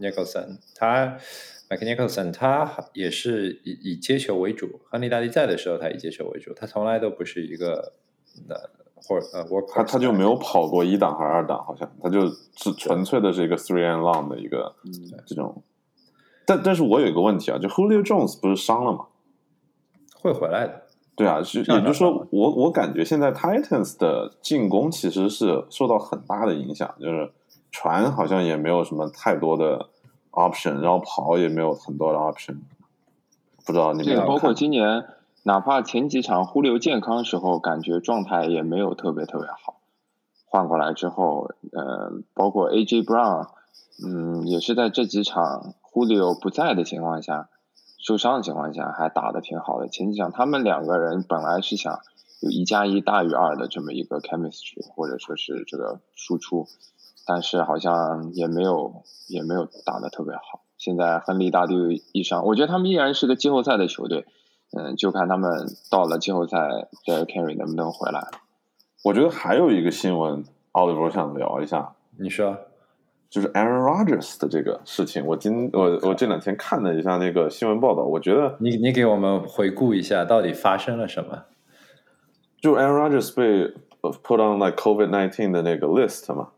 [0.00, 1.16] ，Nicholson，他
[1.68, 7.92] Mike Nicholson 他也是以以接球为主，亨利大帝在的时候他以接球为主，他从来都不是一个
[8.48, 8.56] 那。
[9.02, 14.74] 或者呃，我他他就没有跑过一档还是二档，好像他就是纯粹的是一个 three and long 的一个
[15.26, 15.62] 这种。
[16.46, 19.06] 但但是我有一个问题啊，就 Julio Jones 不是伤了吗？
[20.20, 20.82] 会回来的。
[21.16, 27.30] 对啊，是也就是说，我我感觉现在 Titans 的进攻其实是受到很大的影响，就是
[27.70, 29.90] 传好像也没有什么太多的
[30.30, 32.56] option，然后跑也没有很多的 option。
[33.66, 35.04] 不知道你们包括今年，
[35.42, 39.80] 哪怕前几场忽略健康时候，感觉状态也没有特别特别好。
[40.44, 43.48] 换过来之后，呃，包括 AJ Brown，
[44.04, 47.48] 嗯，也是在这几场忽略不在的情况下，
[47.98, 49.88] 受伤的情况下，还打的挺好的。
[49.88, 52.00] 前几场他们两个人本来是想
[52.40, 56.66] 有一加一大于二的这么一个 chemistry，或者说是这个输出，
[57.26, 60.62] 但是好像也没有也没有打的特别好。
[60.76, 64.26] 现在亨利大帝一伤，我觉得他们依然是个季后赛的球队，
[64.76, 66.56] 嗯，就看他们到了季后赛
[67.06, 68.24] 的 carry 能不能回来。
[69.04, 71.92] 我觉得还有一个新闻，奥利弗想聊一下。
[72.18, 72.56] 你说，
[73.28, 75.24] 就是 Aaron Rodgers 的这个事情。
[75.26, 81.44] 我今我我这两天看了一下那个新闻报道，我觉得你你给我们回顾一下，到底发生了什么？
[82.60, 86.50] 就 Aaron Rodgers 被 put on like COVID nineteen 的那个 list 嘛。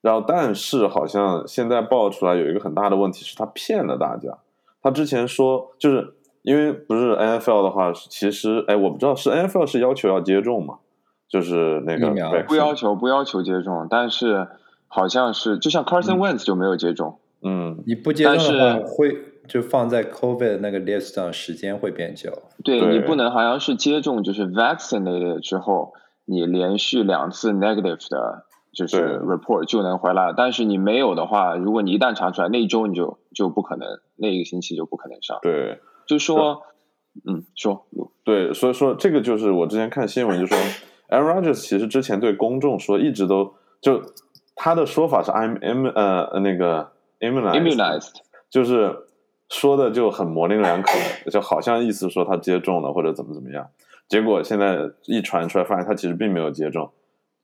[0.00, 4.38] 然后，但是好像现在爆出来有一个很大的问题，是他骗了大家。
[4.82, 6.14] 他之前说，就是
[6.44, 10.78] 因为不是 NFL 的话，其实哎，我不知道是 NFL 是要求要接种吗？
[11.26, 12.10] 就是那个
[12.46, 14.46] 不要求不要求接种，但是
[14.86, 17.18] 好像是就像 Carson Wentz 就没有接种。
[17.42, 19.16] 嗯，你不接种的话，会
[19.48, 22.30] 就放在 COVID 那个 list 上，时间会变久。
[22.62, 25.94] 对你不能好像是接种，就是 vaccinated 之后，
[26.26, 30.32] 你连续两次 negative 的，就是 report 就能回来。
[30.36, 35.38] 但是你没有的话，如果你一旦查出来，那一周你就就不可能，那一个星期就不可能上。
[35.42, 36.62] 对，就说，
[37.26, 37.86] 嗯，说，
[38.24, 40.56] 对，所以说这个就是我之前看新闻就说。
[41.10, 44.02] Aaron Rodgers 其实之前对公众说，一直都就
[44.56, 48.08] 他的说法是 I'm im 呃那个 immunized，
[48.48, 49.04] 就是
[49.50, 50.90] 说的就很模棱两可，
[51.30, 53.68] 就好像意思说他接种了或者怎么怎么样。
[54.08, 56.90] 结果现在一传出来，发现他其实并没有接种。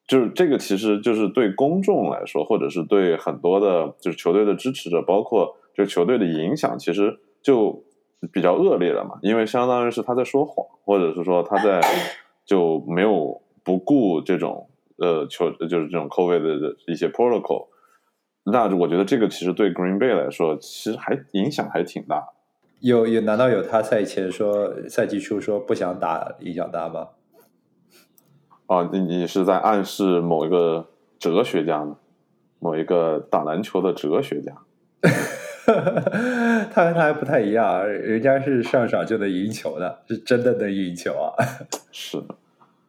[0.09, 7.85] 就是这个其实就是对公众来说，或者是对很多的就是球队的支持者，包括就球队的影响，其实就
[8.33, 9.19] 比较恶劣了嘛。
[9.23, 11.81] 因为相当于是他在说谎，或者是说他在
[12.45, 13.41] 就没有。
[13.63, 17.69] 不顾这种呃球就是这种 COVID 的一些 protocol，
[18.45, 22.31] 那我觉得这个其实对 Green Bay 来说，其实还影响还挺大。
[22.81, 27.09] 有有难道有他赛前说赛季初说不想打影响大吗？
[28.67, 31.99] 哦，你你是在暗示某一个哲学家呢？
[32.59, 34.57] 某一个打篮球的哲学家？
[36.73, 41.35] 他跟他还不太一样，人家是上场就能赢球的，是真的能赢球啊！
[41.91, 42.23] 是。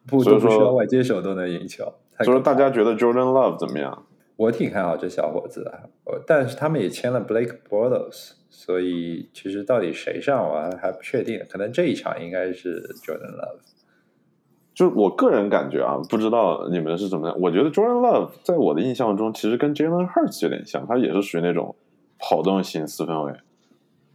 [0.04, 1.84] 不都不需要外接手都能赢球，
[2.24, 4.04] 所以大家觉得 Jordan Love 怎么样？
[4.34, 5.90] 我挺看好这小伙子的，
[6.26, 13.60] 但是他们也签了 Blake Bortles，所以其实到底谁上我还还不确定，可能这一场应该是 Jordan Love。
[14.74, 17.38] 就我个人感觉啊，不知道你们是怎么样？
[17.40, 21.76] 我觉得 Jordan Love 在我的印象中，其实跟 Jalen Hurts 有点像，他也是属于那种
[22.22, 23.34] 跑动型四分卫。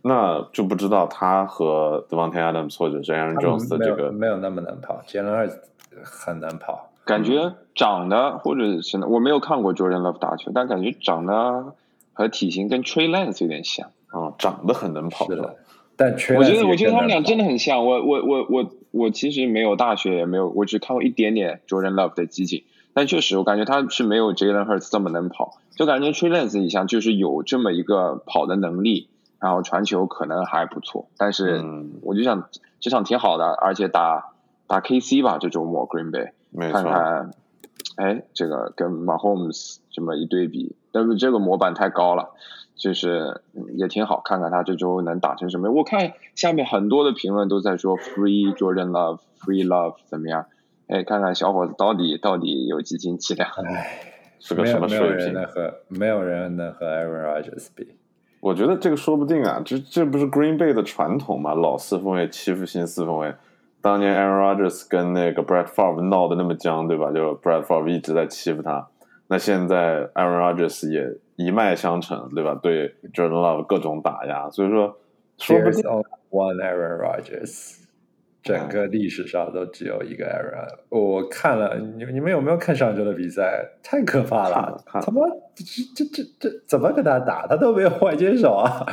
[0.04, 5.58] 那就不知道他和 Devontae Adams 或者是 Aaron Jones 的这个没有那么能跑，Jalen Hurts
[6.04, 11.74] 很难跑，感觉长得或者是我没有看过 Jordan Love 打球，但感觉长得
[12.14, 15.58] 和体型跟 Trey Lance 有点像啊，长得很能跑的。
[15.98, 17.84] 但我觉得我觉得他们俩真的很像。
[17.84, 22.64] 我我我我我其实没有大学也没有，我只看过一点点 Jordan Love 的集锦，
[22.98, 29.08] 但确实我感觉他是没有 Jalen Hurts 这么能跑，就感觉 Trey Lance 一像就是有这么一个跑的能力。
[29.40, 31.64] 然后传球可能还不错，但是
[32.02, 34.32] 我就想这场挺好的，而且打
[34.66, 36.32] 打 KC 吧，这周末 Green Bay
[36.72, 37.32] 看看，
[37.98, 42.32] 哎，这个跟 Mahomes 这么一对比，但是这个模板太高了，
[42.76, 43.42] 就是
[43.76, 45.70] 也挺好，看看他这周能打成什么。
[45.70, 50.48] 我看下面很多的评论都在说 Free Jordan Love，Free Love 怎么样？
[50.88, 53.50] 哎，看看小伙子到底到底有几斤几两？
[53.66, 55.10] 哎，是个什么水平？
[55.10, 57.88] 没有人能和没有人能和 Aaron Rodgers 比。
[58.40, 61.54] 我觉得这个说不定啊，这这不是 Green Bay 的传统嘛？
[61.54, 63.34] 老四分卫欺负新四分卫。
[63.82, 67.12] 当年 Aaron Rodgers 跟那个 Brett Favre 闹得那么僵，对吧？
[67.12, 68.88] 就 Brett Favre 一直在欺负他。
[69.28, 72.58] 那现在 Aaron Rodgers 也一脉相承，对吧？
[72.62, 74.98] 对 Jordan Love 各种打压，所以说
[75.38, 75.84] 说不定
[76.30, 77.87] One Aaron Rodgers。
[78.44, 83.70] 整个历史上都只有一个 Aaron，我看了你你们有没有看上周的比赛？
[83.84, 84.82] 太可怕了！
[84.86, 87.46] 他妈这这这这怎么跟他打？
[87.46, 88.86] 他都没有外接手啊！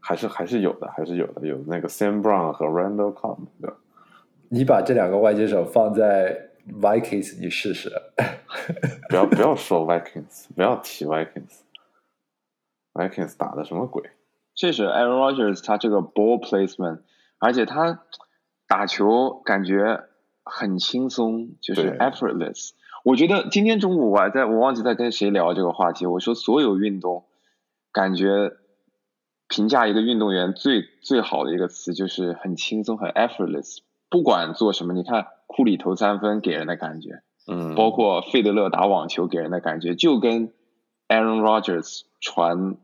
[0.00, 3.38] 还是还是有的，还是有的，有那个 Sam Brown 和 Randall Cobb。
[4.48, 7.88] 你把这两个外接手放在 Vikings，你试试。
[9.08, 14.02] 不要不 要说 Vikings，不要提 Vikings，Vikings 打的什么鬼？
[14.56, 17.02] 这是 Aaron Rodgers，他这个 ball placement。
[17.42, 18.04] 而且他
[18.68, 20.04] 打球感觉
[20.44, 22.70] 很轻松，就是 effortless。
[23.04, 27.24] 我觉得今天中午我还在我忘记在跟谁聊这个话题，我说所有运动
[27.90, 28.52] 感觉
[29.48, 33.78] 评价一个运动员最最好的一个词就是很轻松，很 effortless。
[34.08, 40.52] 不管做什么，你看库里投三分给人的感觉，嗯，包括费德勒打网球给人的感觉，就跟
[41.08, 42.76] Aaron Rodgers 传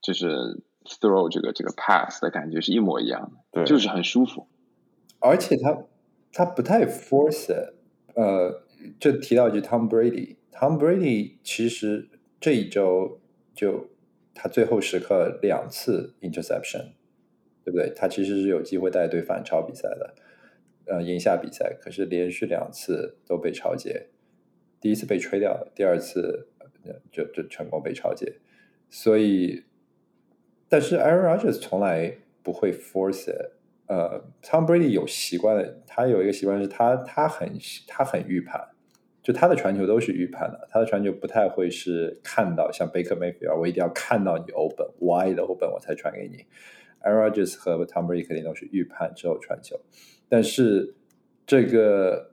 [0.00, 4.46] 就是 throw 这个这个 pass 的感觉是一模一样的，对，就是很舒服。
[5.20, 5.84] 而且他
[6.32, 7.52] 他不太 force，
[8.14, 8.62] 呃，
[8.98, 12.08] 就提到一句 Tom Brady，Tom Brady 其实
[12.40, 13.20] 这一周
[13.54, 13.88] 就
[14.34, 16.92] 他最后时刻两次 interception，
[17.64, 17.92] 对不对？
[17.94, 20.14] 他其实是有机会带队反超比赛的。
[20.90, 24.06] 呃，赢下比赛，可是连续两次都被超截，
[24.80, 26.48] 第一次被吹掉了，第二次
[27.12, 28.38] 就就成功被超截。
[28.88, 29.64] 所以，
[30.68, 33.30] 但是 Aaron Rodgers 从来不会 force。
[33.86, 37.50] 呃，Tom Brady 有习惯的，他有一个习惯是他他很
[37.86, 38.62] 他很预判，
[39.22, 46.44] 就他的传球都是预判的，他的传球不太会是看到像 Baker Mayfield，我一定要看到你 open wide open 我才传给你。
[47.02, 49.80] Aaron Rodgers 和 Tom Brady 肯定都是预判之后传球。
[50.28, 50.94] 但是
[51.46, 52.32] 这个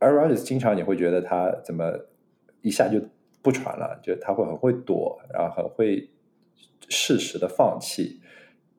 [0.00, 2.06] Aaron Rodgers 经常你会觉得他怎么
[2.62, 2.98] 一下就
[3.42, 6.08] 不传了，就他会很会躲，然后很会
[6.88, 8.20] 适时的放弃。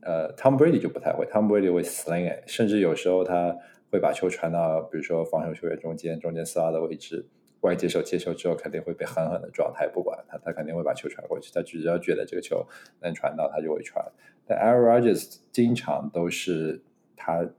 [0.01, 3.57] 呃，Tom Brady 就不太会，Tom Brady 会 sling，it，甚至有时候他
[3.89, 7.25] 会把球传到比如说防守球员中间，中间四号的位置，
[7.61, 12.67] 外接手接球之后肯定会被狠狠的撞，他也不管他，他肯定会把球传过去，他只要觉得这个球
[13.01, 14.05] 能传到，他就会传。
[14.45, 16.83] 但 Aaron Rodgers 经常都是
[17.15, 17.49] 他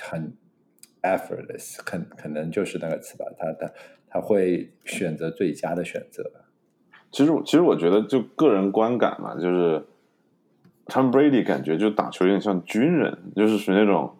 [0.00, 0.36] 很。
[1.04, 3.72] effortless，可可能就是那个词吧，他他
[4.08, 6.41] 他会选择最佳的选择。
[7.12, 9.84] 其实，其实我觉得就个人观感嘛，就是
[10.86, 14.16] Tom Brady 感觉就打球有点像军人，就是属于那种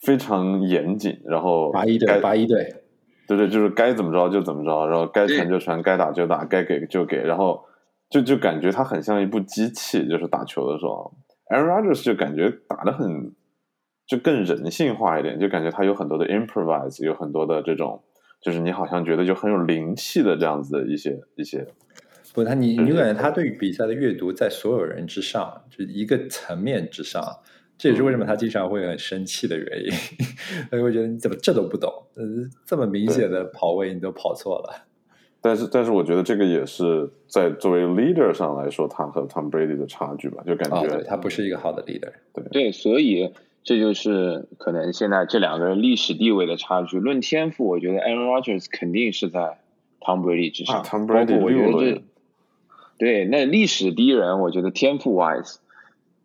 [0.00, 2.82] 非常严谨，然后八一队，八一队，
[3.28, 7.62] 对对，就是该怎么着就怎么着，然后该传就传，该打就打，该给就给，然后
[8.10, 11.12] 就就感觉他很像一部机器，就是打球的时候
[11.50, 13.32] ，Aaron Rodgers 就感觉打的很。
[14.06, 18.02] 就更人性化一点，就感觉他有很多的 improvise，有很多的这种，
[18.42, 21.66] 就是你好像觉得就很有灵气的这样子的一些一些。
[22.34, 27.22] 不，他你你感觉他对于比赛的阅读在所有人之上，就一个层面之上。
[27.78, 29.90] 这也是为什么他经常会很生气的原因。
[30.70, 31.90] 他会觉得你怎么这都不懂？
[32.16, 32.24] 呃，
[32.66, 34.84] 这么明显的跑位你都跑错了。
[35.40, 42.12] 但是，但是我觉得这个也是在作为 leader 上来说，他和 Tom Brady 的差距吧，就感觉他不是一个好的 leader。
[42.34, 43.32] 对对，所以。
[43.66, 47.00] 这就是可能现在这两个人历史地位的差距。
[47.00, 49.58] 论天赋，我觉得 Aaron Rodgers 肯定是在
[50.00, 50.84] Tom Brady 之上。
[50.84, 52.02] Tom Brady 我觉得这
[53.04, 55.56] 对那历史第一人，我觉得天赋 wise，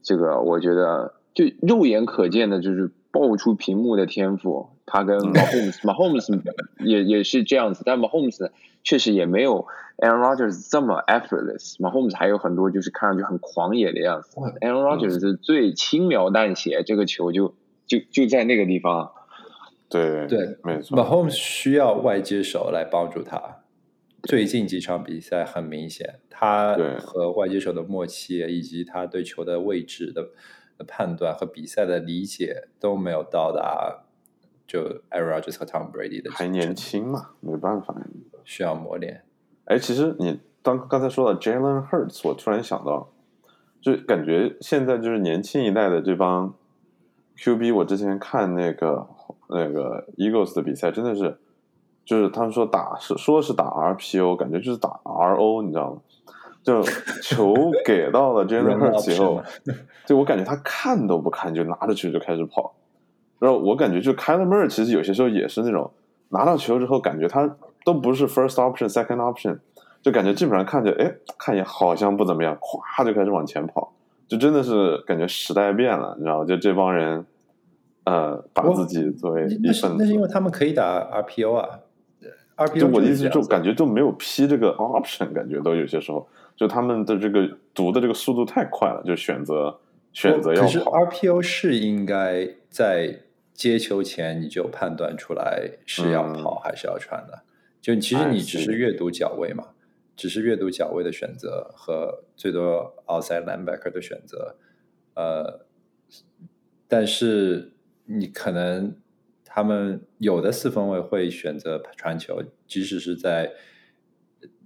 [0.01, 4.69] 这个我觉得就肉眼可见的就是爆出屏幕的天赋。
[4.85, 6.41] 他跟 Mahomes，Mahomes
[6.83, 8.49] 也也是这样子，但 Mahomes
[8.83, 9.67] 确实也没有
[9.97, 11.75] Aaron Rodgers 这么 effortless。
[11.77, 14.39] Mahomes 还有很多就是看上去很狂野的样子。
[14.61, 17.53] Aaron Rodgers 是最轻描淡写，这个球就
[17.85, 19.11] 就就在那个地方。
[19.89, 20.97] 对对，没错。
[20.97, 23.57] Mahomes 需要外接手来帮助他。
[24.23, 30.29] 最近几场比赛很明显，他和外接手的默契，以及他对球的位置的
[30.85, 34.05] 判断和比赛的理解都没有到达。
[34.67, 37.95] 就 Aaron Rodgers 和 Tom Brady 的还年轻嘛，没办法，
[38.43, 39.23] 需要磨练。
[39.65, 43.11] 哎，其实你当刚才说到 Jalen Hurts，我突然想到，
[43.81, 46.53] 就感觉现在就是年轻一代的这帮
[47.35, 49.07] QB，我之前看那个
[49.49, 51.39] 那个 Eagles 的比赛，真的是，
[52.09, 56.01] 就是他们说打是说是打 RPO，感觉就是打 RO，你知道吗？
[56.63, 56.81] 就
[57.21, 57.53] 球
[57.85, 59.43] 给到了 Jalen Hurts 以后，
[60.07, 62.73] 就我感觉他看都不看，就拿着球就开始跑。
[63.37, 65.91] 然后我感觉就 k y l e Murray 其实有些时候也是那种
[66.29, 67.47] 拿到球之后，感觉他
[67.85, 69.59] 都不是 first option second option，
[70.01, 73.93] 就感觉基本上看着哎看也好像不怎么样，咵就开始往前跑，
[74.27, 77.23] 就真的是感觉时代变了，你知道就这帮人
[78.05, 81.79] 呃把自己作为一份，那是因为他们可以打 RPO 啊
[82.67, 89.79] 就我的意思就感觉就没有 P 这个 option，感觉都有些时候就他们的这个读的这个速度太快了，就选择
[90.13, 90.67] 选择要跑。
[90.67, 93.21] 可是 RPO 是应该在。
[93.51, 97.41] 接球前你就判断出来是要跑还是要传的，
[97.81, 99.65] 就其实你只是阅读脚位嘛，
[100.15, 104.55] 只是阅读脚位的选择和最多 outside linebacker 的选择，
[105.13, 105.65] 呃，
[106.87, 107.73] 但是
[108.05, 108.95] 你可能
[109.59, 113.51] 他们有的四分卫会选择传球，即使是在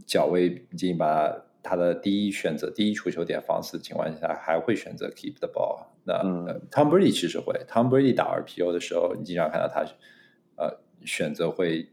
[0.06, 5.88] 脚位已经把他的第一选择、第一出球点放肆的情况下，还会选择 keep the ball。
[6.04, 6.14] 那
[6.70, 9.84] Tom Brady 其实会，Tom Brady 打 RPO 的时候，你经常看到他
[10.58, 11.90] 呃选择会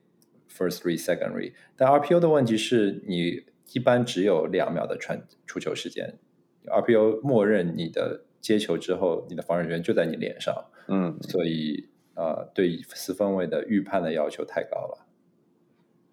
[0.55, 1.55] first three second read。
[1.77, 6.19] 但 RPO 的问题是你一般只有两秒的传出球时间
[6.67, 10.55] ，RPO 默认你的接球之后，你的防守员就在你脸上，
[10.89, 11.89] 嗯，所以
[12.21, 15.07] 呃对四分位的预判的要求太高了。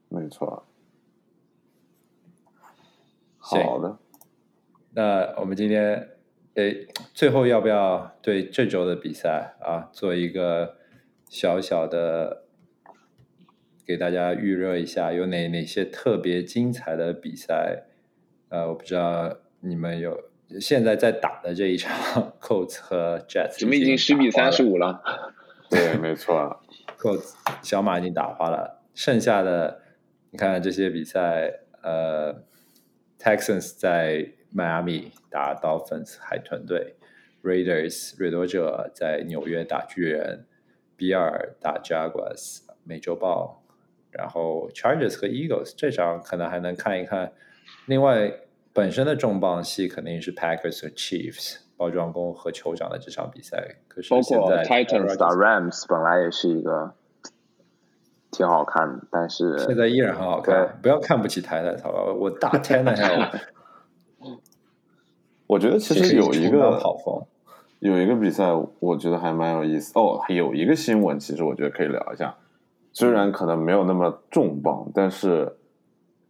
[0.08, 0.66] 没错。
[3.38, 3.98] 好的，
[4.94, 6.12] 那我们今天
[6.54, 10.78] 诶，最后要不要对这周的比赛啊做一个
[11.30, 12.44] 小小的
[13.86, 15.12] 给大家预热一下？
[15.12, 17.84] 有哪哪些特别精彩的比赛？
[18.50, 20.30] 呃，我不知道你们有
[20.60, 21.94] 现在在打的这一场
[22.40, 25.02] Colts 和 Jets，我们已经十比三十五了。
[25.70, 26.62] 对，没错，
[27.00, 29.82] Colts 小马已经打花了，剩下的
[30.32, 32.44] 你看这些比赛，呃。
[33.20, 36.96] Texans 在迈阿密打 Dolphins 海豚队
[37.42, 40.46] ，Raiders 瑞夺者在纽约打巨人，
[40.96, 43.64] 比尔打 Jaguars 美洲豹，
[44.12, 47.34] 然后 Chargers 和 Eagles 这场可能还能看一看。
[47.88, 48.32] 另外，
[48.72, 53.78] 本身的重磅戏肯定是 Packers 和 Chiefs 包装工和酋长的这场比赛。
[53.88, 56.94] 可是现在 Titans 打 Rams 本来也是一个。
[58.30, 60.78] 挺好看的，但是现在依然很好看。
[60.82, 62.14] 不要看不起台台，好吧？
[62.14, 63.32] 我大天的还
[65.48, 67.26] 我觉得其实有一个跑风，
[67.80, 69.98] 有一个比赛，我觉得还蛮有意思。
[69.98, 72.36] 哦，有一个新闻，其实我觉得可以聊一下。
[72.92, 75.58] 虽然可能没有那么重磅，但是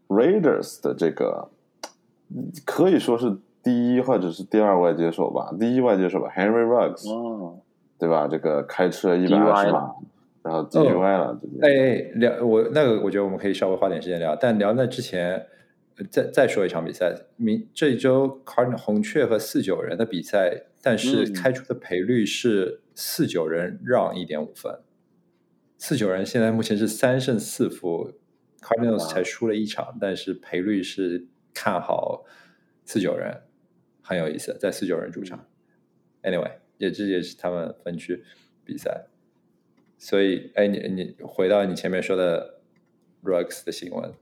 [0.08, 1.50] Raiders 的这个
[2.64, 3.36] 可以说是
[3.68, 7.59] 第一或者是第二外接手吧，第一外接手吧，Henry Ruggs，哦，
[7.99, 8.26] 对吧？
[8.30, 9.91] 这个开车一百二十码。
[10.43, 14.34] 然后 DUI 了，哎哎，聊我那个，我觉得我们可以稍微花点时间聊。
[14.34, 15.45] 但聊那之前，
[16.09, 24.80] 再再说一场比赛，明这一周 Cardinal 红雀和四九人的比赛，但是开出的赔率是四九人让一点五分，
[25.78, 28.13] 四九人现在目前是三胜四负
[28.61, 32.24] ，Cardinals 才输了一场，但是赔率是看好
[32.86, 33.41] 四九人，
[34.08, 35.45] 很有意思，在四九人主场。
[36.24, 38.24] Anyway，也这也是他们分区
[38.64, 39.08] 比赛。
[39.97, 42.60] 所以，哎，你你回到你前面说的
[43.24, 44.14] Ruggs 的新闻，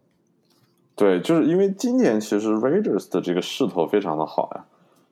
[0.96, 4.66] 对，就是因为今年其实 Raiders 的这个势头非常的好呀，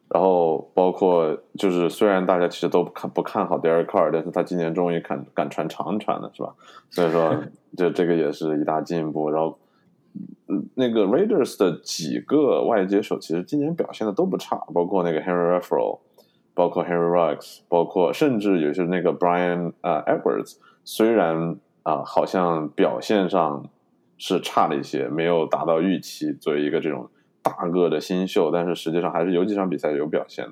[0.10, 6.56] 然后包括就是虽然大家其实都不看不看好 Derek Carr，但是他今年终于敢敢传长传了，是吧？
[6.90, 7.44] 所以说，
[7.76, 9.30] 这这个也是一大进步。
[9.30, 9.60] 然后，
[10.76, 16.00] 那个 Raiders 的几个外接手其实今年表现的都不差，包括那个 Henry r a f f e l
[16.56, 23.66] 包括 Henry Ruggs，包括甚至有些那个 Brian 呃 Edwards，虽然啊好像表现上
[24.18, 27.10] 是差了一些，没有达到预期，作为一个这种
[27.42, 30.48] 大个的新秀，但是实际上还是有几场比赛有表现。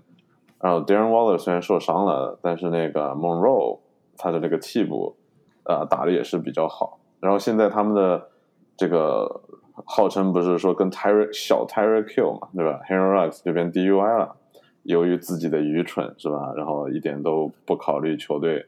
[0.59, 3.79] 然后 Darren Waller 虽然受伤了，但是那个 Monroe
[4.17, 5.15] 他的这个替补
[5.63, 6.99] 啊打的也是比较好。
[7.19, 8.29] 然后现在他们的
[8.75, 9.41] 这个
[9.85, 14.35] 号称不是说跟 Tyre 小 Tyre Q 嘛，对吧？Henry Ruggs 这边 DUI 了。
[14.83, 16.53] 由于自己的愚蠢，是吧？
[16.57, 18.65] 然后一点都不考虑球队。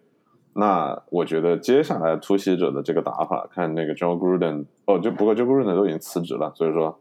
[0.53, 6.99] 那我觉得接下来突袭者的这个打法，看那个 Joe Gruden，哦，就不过 Joe Gruden 都已经辞职了，所以说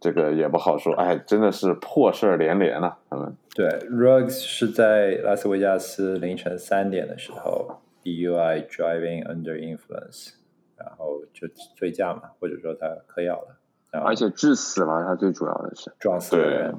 [0.00, 0.94] 这个也不好说。
[0.94, 2.96] 哎，真的是破事儿连连啊！
[3.10, 10.30] 他们对 Ruggs 是在拉斯维加斯凌晨三点的时候，DUI driving under influence，
[10.76, 15.04] 然后就醉驾嘛，或者说他嗑药了，而且致死了。
[15.04, 16.74] 他最主要的是撞死人。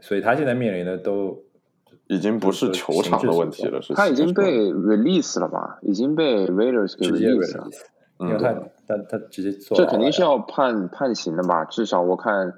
[0.00, 1.44] 所以他现在面临的都
[2.08, 5.78] 已经不是球场的问题了，是他已经被 release 了吧？
[5.82, 7.68] 已经被 Raiders 给 release 了，
[8.18, 8.52] 因为他
[8.88, 11.64] 他他直接做这肯定是要判判刑的吧？
[11.64, 12.54] 至少我看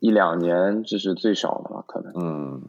[0.00, 1.84] 一两年这是最少的吧？
[1.86, 2.62] 可能嗯，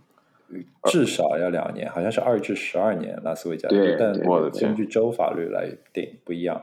[0.84, 4.12] 至少要两年，好像是二至十二年拉斯维加斯，但
[4.52, 6.62] 根据州法律来定不一样。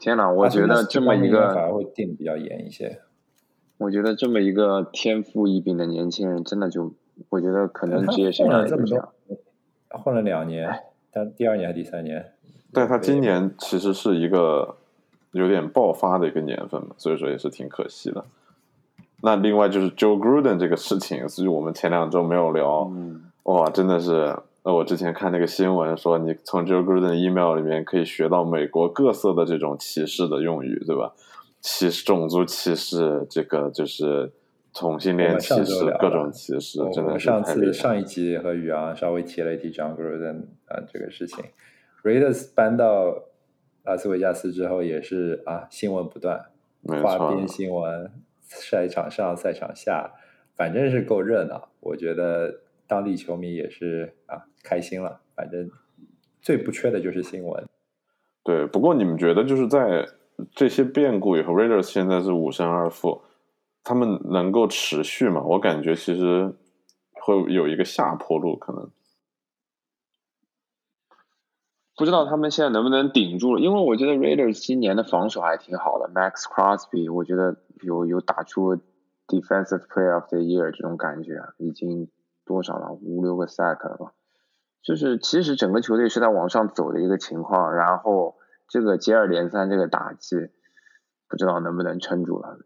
[0.00, 3.00] 天哪，我觉得这么一个反而会定比较严一些。
[3.76, 6.94] 我觉得这么一个天赋异禀的年轻人，真的就
[7.28, 9.12] 我觉得可能职业生涯这么多，
[9.90, 12.32] 混了两年，但第二年还是第三年？
[12.72, 14.76] 但他今年其实是一个
[15.32, 18.24] 有点爆发的一个年份嘛，所以说也是挺可惜的。
[19.22, 22.90] 那另外就是 Joe Gruden 这个事情，所以我们前两周没有聊。
[23.42, 31.14] 哇，真的是，呃，我之前看那个新闻说，你从 Joe Gruden email 里面可以学到美国各色的这种歧视的用语，对吧？
[31.62, 34.32] 歧视、种族歧视，这个就是
[34.74, 41.44] 同性恋歧视，各种歧视，真的是上次上一集和宇昂稍微提了一提 John Gruden 啊这个事情
[42.02, 43.14] ，Raiders 搬到
[43.84, 46.46] 拉斯维加斯之后也是啊新闻不断，
[47.02, 48.10] 花边新闻，
[48.42, 50.12] 赛场上赛场下
[50.54, 55.20] 反正是够热闹，我觉得当地球迷也是啊开心了。
[55.36, 55.70] 反正
[56.42, 57.64] 最不缺的就是新闻。
[58.42, 60.08] 对，不过你们觉得就是在
[60.54, 63.22] 这些变故以后，Raiders 现在是五胜二负，
[63.84, 65.42] 他们能够持续吗？
[65.42, 66.52] 我感觉其实
[67.12, 68.90] 会有一个下坡路，可能。
[71.96, 76.08] 不知道他们现在能不能顶住了，因为我觉得 Raiders 今年的防守还挺好的。
[76.08, 78.74] Max Crosby 我觉得有有打出
[79.26, 82.08] Defensive Player of the Year 这种感觉，已经
[82.50, 84.12] 多少了五六个 sack 了吧？
[84.82, 88.36] 就是其实整个球队是在往上走的一个情况，然后
[88.68, 90.36] 这个接二连三这个打击，
[91.28, 92.58] 不知道能不能撑住了。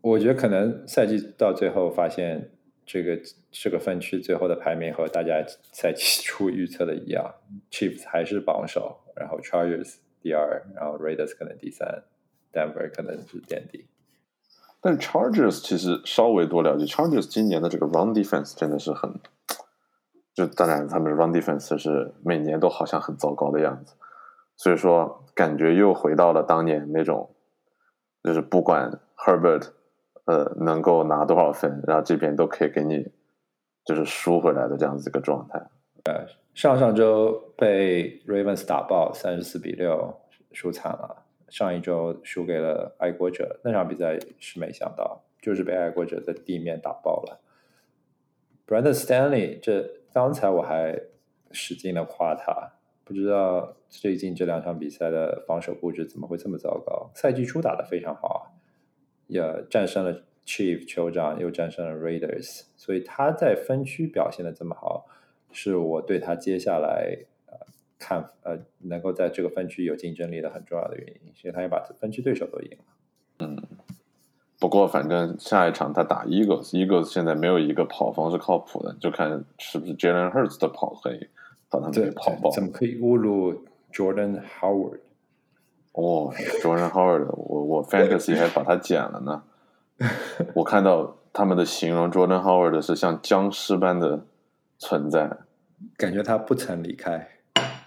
[0.00, 2.50] 我觉得可能赛季到最后发现。
[2.86, 3.18] 这个
[3.50, 7.34] 这个分区最后的排名和大家在起 初预测的一样
[7.70, 12.04] ，Chiefs 还是榜首，然后 Chargers 第二，然后 Raiders 可能第三
[12.52, 13.86] ，Denver 可能是垫底。
[14.84, 19.18] 但 Chargers 其实稍微多了解，Chargers 今年的这个 Run Defense 真的是很，
[20.34, 23.94] 就当然他们 Run Defense 是每年都好像很糟糕的样子，
[24.56, 27.34] 所以说感觉又回到了当年那种，
[28.22, 29.70] 就是不管 Herbert。
[30.26, 33.12] 呃，能够拿多少分，然后这边都可以给你，
[33.84, 35.58] 就是输回来的这样子一个状态。
[36.04, 40.16] 呃，上上周被 Ravens 打爆，三十四比六
[40.50, 41.23] 输惨了。
[41.54, 47.40] 上一周输给了爱国者，那场比赛是没想到，就是被爱国者在地面打爆了。
[48.66, 51.00] Brandon Stanley，这刚才我还
[51.52, 52.72] 使劲的夸他，
[53.04, 57.12] 不知道最近这两场比赛的防守布置怎么会这么糟糕？
[57.14, 58.50] 赛季初打的非常好。
[59.28, 59.40] 也
[59.70, 65.06] 战胜了 Chief 酋长，又战胜了 Raiders，所以他在分区表现的这么好，
[65.52, 67.24] 是我对他接下来
[68.04, 72.84] 看呃能够在这个分区有竞争力的很重要的原因，所以他也把分区对手都赢了。
[73.38, 73.62] 嗯，
[74.60, 81.28] 不过反正下一场他打 Eagles，Eagles 现在没有一个跑方是靠谱的，就看是不是 Jalen Hurts 的跑可以
[81.70, 82.50] 把他们给跑爆。
[82.50, 85.00] 怎么可以侮辱 Jordan Howard？
[85.92, 86.30] 哦
[86.60, 89.42] ，Jordan Howard，我我 Fantasy 还把他剪了呢。
[90.54, 94.26] 我看到他们的形容 Jordan Howard 是像僵尸般的
[94.76, 95.30] 存在，
[95.96, 97.28] 感觉他不曾离开。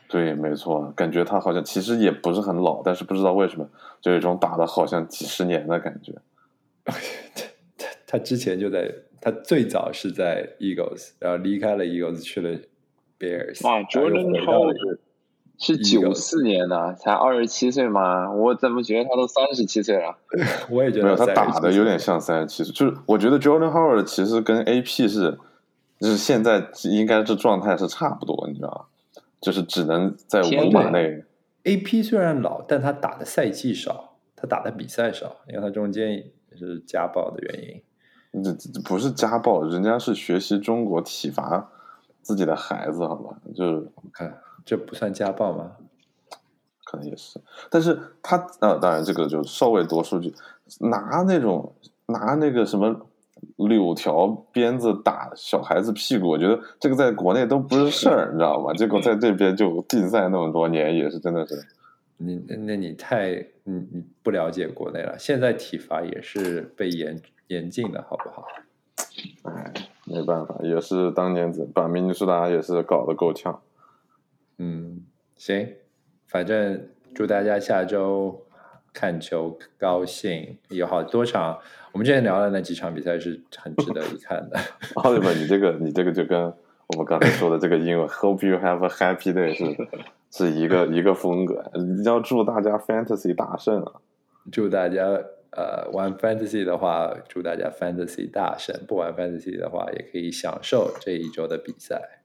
[0.07, 3.69] 对，没错，感觉他好像其实也不是很老，但是不知道为什么
[4.01, 6.13] 就有一种打的好像几十年的感觉。
[6.85, 6.93] 他
[7.77, 8.89] 他他之前就在，
[9.19, 12.57] 他最早是在 Eagles，然后离开了 Eagles 去了
[13.19, 14.99] Bears，哇，Jordan Howard。
[15.59, 18.31] 是九四年的，才二十七岁吗？
[18.31, 20.15] 我怎么觉得他都三十七岁了？
[20.69, 22.71] 我也觉得没有，他打的有点像三十七岁。
[22.71, 25.35] 就是我觉得 Jordan Howard 其实跟 AP 是，
[25.99, 28.85] 就是现在应该这状态是差不多，你知道吗？
[29.41, 31.23] 就是只能在五码内。
[31.63, 36.23] AP 虽然老，但他打的赛季少，他打的比赛少，因为他中间
[36.55, 38.43] 是家暴的原因。
[38.43, 41.69] 这这不是家暴，人家是学习中国体罚
[42.21, 43.37] 自己的孩子，好吧？
[43.55, 44.39] 就是我看。
[44.65, 45.77] 这不算家暴吗？
[46.83, 50.33] 可能也是，但是他呃，当然这个就稍微多数据，
[50.79, 51.73] 拿那种
[52.07, 53.07] 拿那个什么
[53.57, 58.73] 柳条鞭子打小孩子屁股，我觉得这个在国内都不是事儿， 你知道吗？
[58.73, 61.55] 结果在这边就禁赛那么多年，也是真的是。
[62.19, 62.35] 你
[62.65, 63.33] 那你太
[63.63, 68.47] 你你不了解国内了，现在体罚也是被严严禁的，好不好？
[69.43, 69.71] 哎，
[70.05, 73.61] 没办法，也是当年子把明尼苏达也是搞得够呛。
[74.57, 75.75] 嗯，行，
[76.25, 78.43] 反正祝大家下周
[78.91, 81.59] 看球高兴，有好多场。
[81.97, 84.59] 我们之前聊的那几场比赛是很值得一看的。
[85.01, 89.89] 奥利弗，你这个你这个就跟我们刚才说的这个英文 “Hope you have a happy day” 是
[90.29, 91.71] 是一个一个风格。
[92.05, 93.93] 要祝大家 Fantasy 大胜啊！
[94.51, 95.05] 祝大家
[95.49, 102.21] 呃玩 Fantasy 的话，祝大家 Fantasy 大胜；不玩 Fantasy 的话，也可以享受这一周的比赛。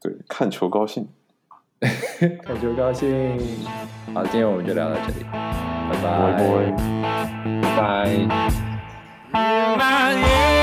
[0.00, 1.08] 对，看球高兴，
[2.44, 3.38] 看球高兴。
[4.12, 6.36] 好，今天我们就聊到这里，拜拜，
[7.62, 8.26] 拜
[9.78, 10.59] 拜。